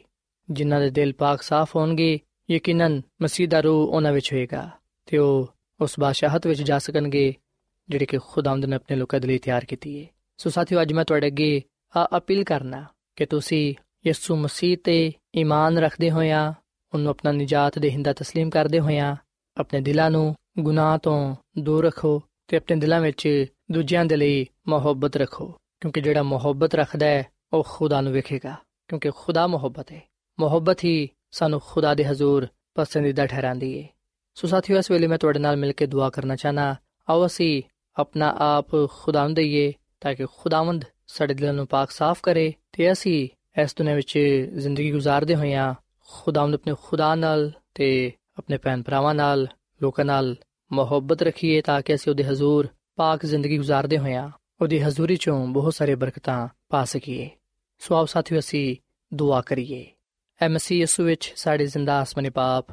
[0.51, 2.19] ਜਿਨ੍ਹਾਂ ਦੇ ਦਿਲ ਪਾਕ ਸਾਫ਼ ਹੋਣਗੇ,
[2.51, 4.69] ਯਕੀਨਨ ਮਸੀਹ ਦਾ ਰੂਹ ਉਹਨਾਂ ਵਿੱਚ ਹੋਏਗਾ
[5.05, 5.47] ਤੇ ਉਹ
[5.81, 7.35] ਉਸ ਬਾਦਸ਼ਾਹਤ ਵਿੱਚ ਜਾ ਸਕਣਗੇ
[7.90, 10.06] ਜਿਹੜੇ ਕਿ ਖੁਦਾਵੰਦ ਨੇ ਆਪਣੇ ਲੋਕਾਂ ਦੇ ਲਈ ਤਿਆਰ ਕੀਤੀ ਹੈ
[10.38, 11.62] ਸੋ ਸਾਥੀਓ ਅੱਜ ਮੈਂ ਤੁਹਾਡੇ ਅੱਗੇ
[11.94, 12.84] ਆ ਅਪੀਲ ਕਰਨਾ
[13.16, 13.74] ਕਿ ਤੁਸੀਂ
[14.06, 16.52] ਯਿਸੂ ਮਸੀਹ ਤੇ ਈਮਾਨ ਰੱਖਦੇ ਹੋਇਆਂ
[16.92, 19.14] ਉਹਨੂੰ ਆਪਣਾ ਨਜਾਤ ਦੇਹਿੰਦਾ تسلیم ਕਰਦੇ ਹੋਇਆਂ
[19.56, 25.16] ਆਪਣੇ ਦਿਲਾਂ ਨੂੰ ਗੁਨਾਹ ਤੋਂ ਦੂਰ ਰੱਖੋ ਤੇ ਆਪਣੇ ਦਿਲਾਂ ਵਿੱਚ ਦੂਜਿਆਂ ਦੇ ਲਈ ਮੁਹੱਬਤ
[25.16, 25.46] ਰੱਖੋ
[25.80, 28.54] ਕਿਉਂਕਿ ਜਿਹੜਾ ਮੁਹੱਬਤ ਰੱਖਦਾ ਹੈ ਉਹ ਖੁਦਾ ਨੂੰ ਵੇਖੇਗਾ
[28.88, 30.00] ਕਿਉਂਕਿ ਖੁਦਾ ਮੁਹੱਬਤ ਹੈ
[30.38, 33.88] ਮੁਹੱਬਤ ਹੀ ਸਾਨੂੰ ਖੁਦਾ ਦੇ ਹਜ਼ੂਰ ਪਸੰਦੀਦਾ ਠਹਿਰਾਂਦੀ ਹੈ
[34.36, 36.74] ਸੋ ਸਾਥੀਓ ਇਸ ਵੇਲੇ ਮੈਂ ਤੁਹਾਡੇ ਨਾਲ ਮਿਲ ਕੇ ਦੁਆ ਕਰਨਾ ਚਾਹਨਾ
[37.08, 37.62] ਆਓ ਅਸੀਂ
[37.99, 43.29] ਆਪਣਾ ਆਪ ਖੁਦਾਵੰਦ ਦਈਏ ਤਾਂ ਕਿ ਖੁਦਾਵੰਦ ਸਾਡੇ ਦਿਲਾਂ ਨੂੰ پاک ਸਾਫ਼ ਕਰੇ ਤੇ ਅਸੀਂ
[43.61, 44.19] ਇਸ ਦੁਨੀਆਂ ਵਿੱਚ
[44.57, 45.73] ਜ਼ਿੰਦਗੀ گزارਦੇ ਹੋਈਆਂ
[46.09, 49.47] ਖੁਦਾਵੰਦ ਆਪਣੇ ਖੁਦਾ ਨਾਲ ਤੇ ਆਪਣੇ ਭੈਣ ਭਰਾਵਾਂ ਨਾਲ,
[49.81, 50.35] ਲੋਕਾਂ ਨਾਲ
[50.71, 54.29] ਮੁਹੱਬਤ ਰੱਖੀਏ ਤਾਂ ਕਿ ਅਸੀਂ ਉਹਦੇ ਹਜ਼ੂਰ پاک ਜ਼ਿੰਦਗੀ گزارਦੇ ਹੋਈਆਂ
[54.61, 57.29] ਉਹਦੀ ਹਜ਼ੂਰੀ ਚੋਂ ਬਹੁਤ ਸਾਰੇ ਬਰਕਤਾਂ ਪਾ ਸਕੀਏ।
[57.79, 58.75] ਸੋ ਆਪ ਸਾਥੀਓ, ਅਸੀਂ
[59.13, 59.91] ਦੁਆ ਕਰੀਏ।
[60.41, 62.67] ਐ ਮਸੀਹ ਯਿਸੂ ਵਿੱਚ ਸਾਡੇ ਜ਼ਿੰਦਾ ਆਸਮਾਨੀ ਬਾਪ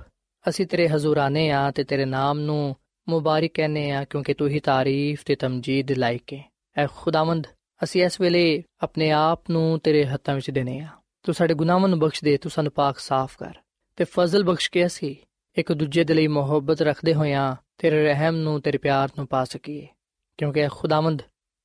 [0.48, 2.76] ਅਸੀਂ ਤੇਰੇ ਹਜ਼ੂਰ ਆਨੇ ਆ ਤੇ ਤੇਰੇ ਨਾਮ ਨੂੰ
[3.09, 7.47] ਮੁਬਾਰਕ ਕਹਿੰਨੇ ਆ ਕਿਉਂਕਿ ਤੂੰ ਹੀ ਤਾਰੀਫ ਤੇ ਤਮਜੀਦ ਲਾਇਕ ਹੈ ਐ ਖੁਦਾਵੰਦ,
[7.85, 10.88] ਅਸੀਂ ਇਸ ਵੇਲੇ ਆਪਣੇ ਆਪ ਨੂੰ ਤੇਰੇ ਹੱਥਾਂ ਵਿੱਚ ਦੇਨੇ ਆ।
[11.23, 13.55] ਤੂੰ ਸਾਡੇ ਗੁਨਾਹਾਂ ਨੂੰ ਬਖਸ਼ ਦੇ, ਤੂੰ ਸਾਨੂੰ ਪਾਕ ਸਾਫ਼ ਕਰ।
[13.97, 15.16] ਤੇ ਫਜ਼ਲ ਬਖਸ਼ ਕੇ ਅਸੀਂ
[15.59, 19.87] ਇੱਕ ਦੂਜੇ ਦੇ ਲਈ ਮੁਹੱਬਤ ਰੱਖਦੇ ਹੋਇਆਂ ਤੇਰੇ ਰਹਿਮ ਨੂੰ, ਤੇਰੇ ਪਿਆਰ ਨੂੰ ਪਾ ਸਕੀਏ।
[20.38, 21.23] ਕਿਉਂਕਿ ਐ ਖੁਦਾਵੰਦ,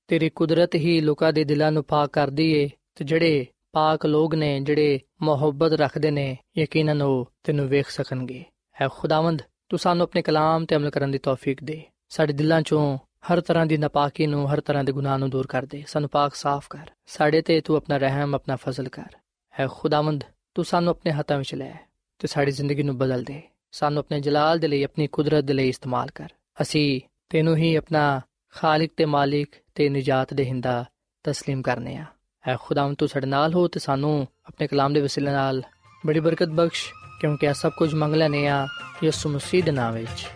[0.07, 4.59] ਤੇਰੀ ਕੁਦਰਤ ਹੀ ਲੋਕਾਂ ਦੇ ਦਿਲਾਂ ਨੂੰ ਪਾਕ ਕਰਦੀ ਏ ਤੇ ਜਿਹੜੇ ਪਾਕ ਲੋਕ ਨੇ,
[4.59, 8.43] ਜਿਹੜੇ ਮੁਹੱਬਤ ਰੱਖਦੇ ਨੇ, ਯਕੀਨਨ ਉਹ ਤੈਨੂੰ ਵੇਖ ਸਕਣਗੇ।
[8.81, 9.41] ਐ ਖੁਦਾਵੰਦ
[9.72, 12.98] ਤੂੰ ਸਾਨੂੰ ਆਪਣੇ ਕਲਾਮ ਤੇ ਅਮਲ ਕਰਨ ਦੀ ਤੌਫੀਕ ਦੇ ਸਾਡੇ ਦਿਲਾਂ ਚੋਂ
[13.32, 16.34] ਹਰ ਤਰ੍ਹਾਂ ਦੀ ਨਾਪਾਕੀ ਨੂੰ ਹਰ ਤਰ੍ਹਾਂ ਦੇ ਗੁਨਾਹ ਨੂੰ ਦੂਰ ਕਰ ਦੇ ਸਾਨੂੰ ਪਾਕ
[16.34, 19.16] ਸਾਫ਼ ਕਰ ਸਾਡੇ ਤੇ ਤੂੰ ਆਪਣਾ ਰਹਿਮ ਆਪਣਾ ਫਜ਼ਲ ਕਰ
[19.54, 21.72] ਐ ਖੁਦਾਵੰਦ ਤੂੰ ਸਾਨੂੰ ਆਪਣੇ ਹੱਥਾਂ ਵਿੱਚ ਲੈ
[22.18, 25.68] ਤੇ ਸਾਡੀ ਜ਼ਿੰਦਗੀ ਨੂੰ ਬਦਲ ਦੇ ਸਾਨੂੰ ਆਪਣੇ ਜਲਾਲ ਦੇ ਲਈ ਆਪਣੀ ਕੁਦਰਤ ਦੇ ਲਈ
[25.68, 26.28] ਇਸਤੇਮਾਲ ਕਰ
[26.62, 28.20] ਅਸੀਂ ਤੈਨੂੰ ਹੀ ਆਪਣਾ
[28.54, 30.84] ਖਾਲਿਕ ਤੇ ਮਾਲਿਕ ਤੇ ਨਜਾਤ ਦੇਹਿੰਦਾ
[31.24, 32.04] تسلیم ਕਰਨੇ ਆ
[32.44, 35.62] ਐ ਖੁਦਾਵੰਦ ਤੂੰ ਸਾਡੇ ਨਾਲ ਹੋ ਤੇ ਸਾਨੂੰ ਆਪਣੇ ਕਲਾਮ ਦੇ ਵਸੀਲੇ ਨਾਲ
[36.04, 36.92] ਬੜੀ ਬਰਕਤ ਬਖਸ਼
[37.23, 38.67] ਕਿਉਂਕਿ ਇਹ ਸਭ ਕੁਝ ਮੰਗ ਲੈਨੇ ਆ,
[39.03, 40.27] ਯਿਸੂ ਮਸੀਹ ਦੇ ਨਾਮ ਵਿੱਚ।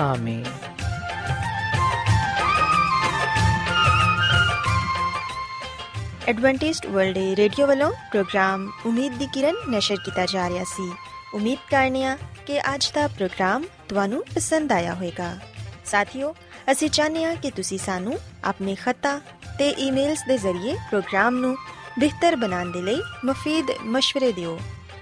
[0.00, 0.44] ਆਮੀਨ।
[6.28, 10.92] ਐਡਵੈਂਟਿਸਟ ਵਰਲਡ ਰੇਡੀਓ ਵੱਲੋਂ ਪ੍ਰੋਗਰਾਮ ਉਮੀਦ ਦੀ ਕਿਰਨ ਨਿਸ਼ਰ ਕੀਤਾ ਜਾ ਰਿਹਾ ਸੀ।
[11.34, 15.38] ਉਮੀਦ ਕਰਨੇ ਆ ਕਿ ਅੱਜ ਦਾ ਪ੍ਰੋਗਰਾਮ ਤੁਹਾਨੂੰ ਪਸੰਦ ਆਇਆ ਹੋਵੇਗਾ।
[15.84, 16.34] ਸਾਥੀਓ,
[16.72, 19.18] ਅਸੀਂ ਚਾਹੁੰਦੇ ਹਾਂ ਕਿ ਤੁਸੀਂ ਸਾਨੂੰ ਆਪਣੇ ਖਤਾ
[19.58, 21.56] ਤੇ ਈਮੇਲਸ ਦੇ ਜ਼ਰੀਏ ਪ੍ਰੋਗਰਾਮ ਨੂੰ
[21.98, 24.60] ਬਿਹਤਰ ਬਣਾਉਣ ਦੇ ਲਈ ਮਫੀਦ مشਵਰੇ ਦਿਓ।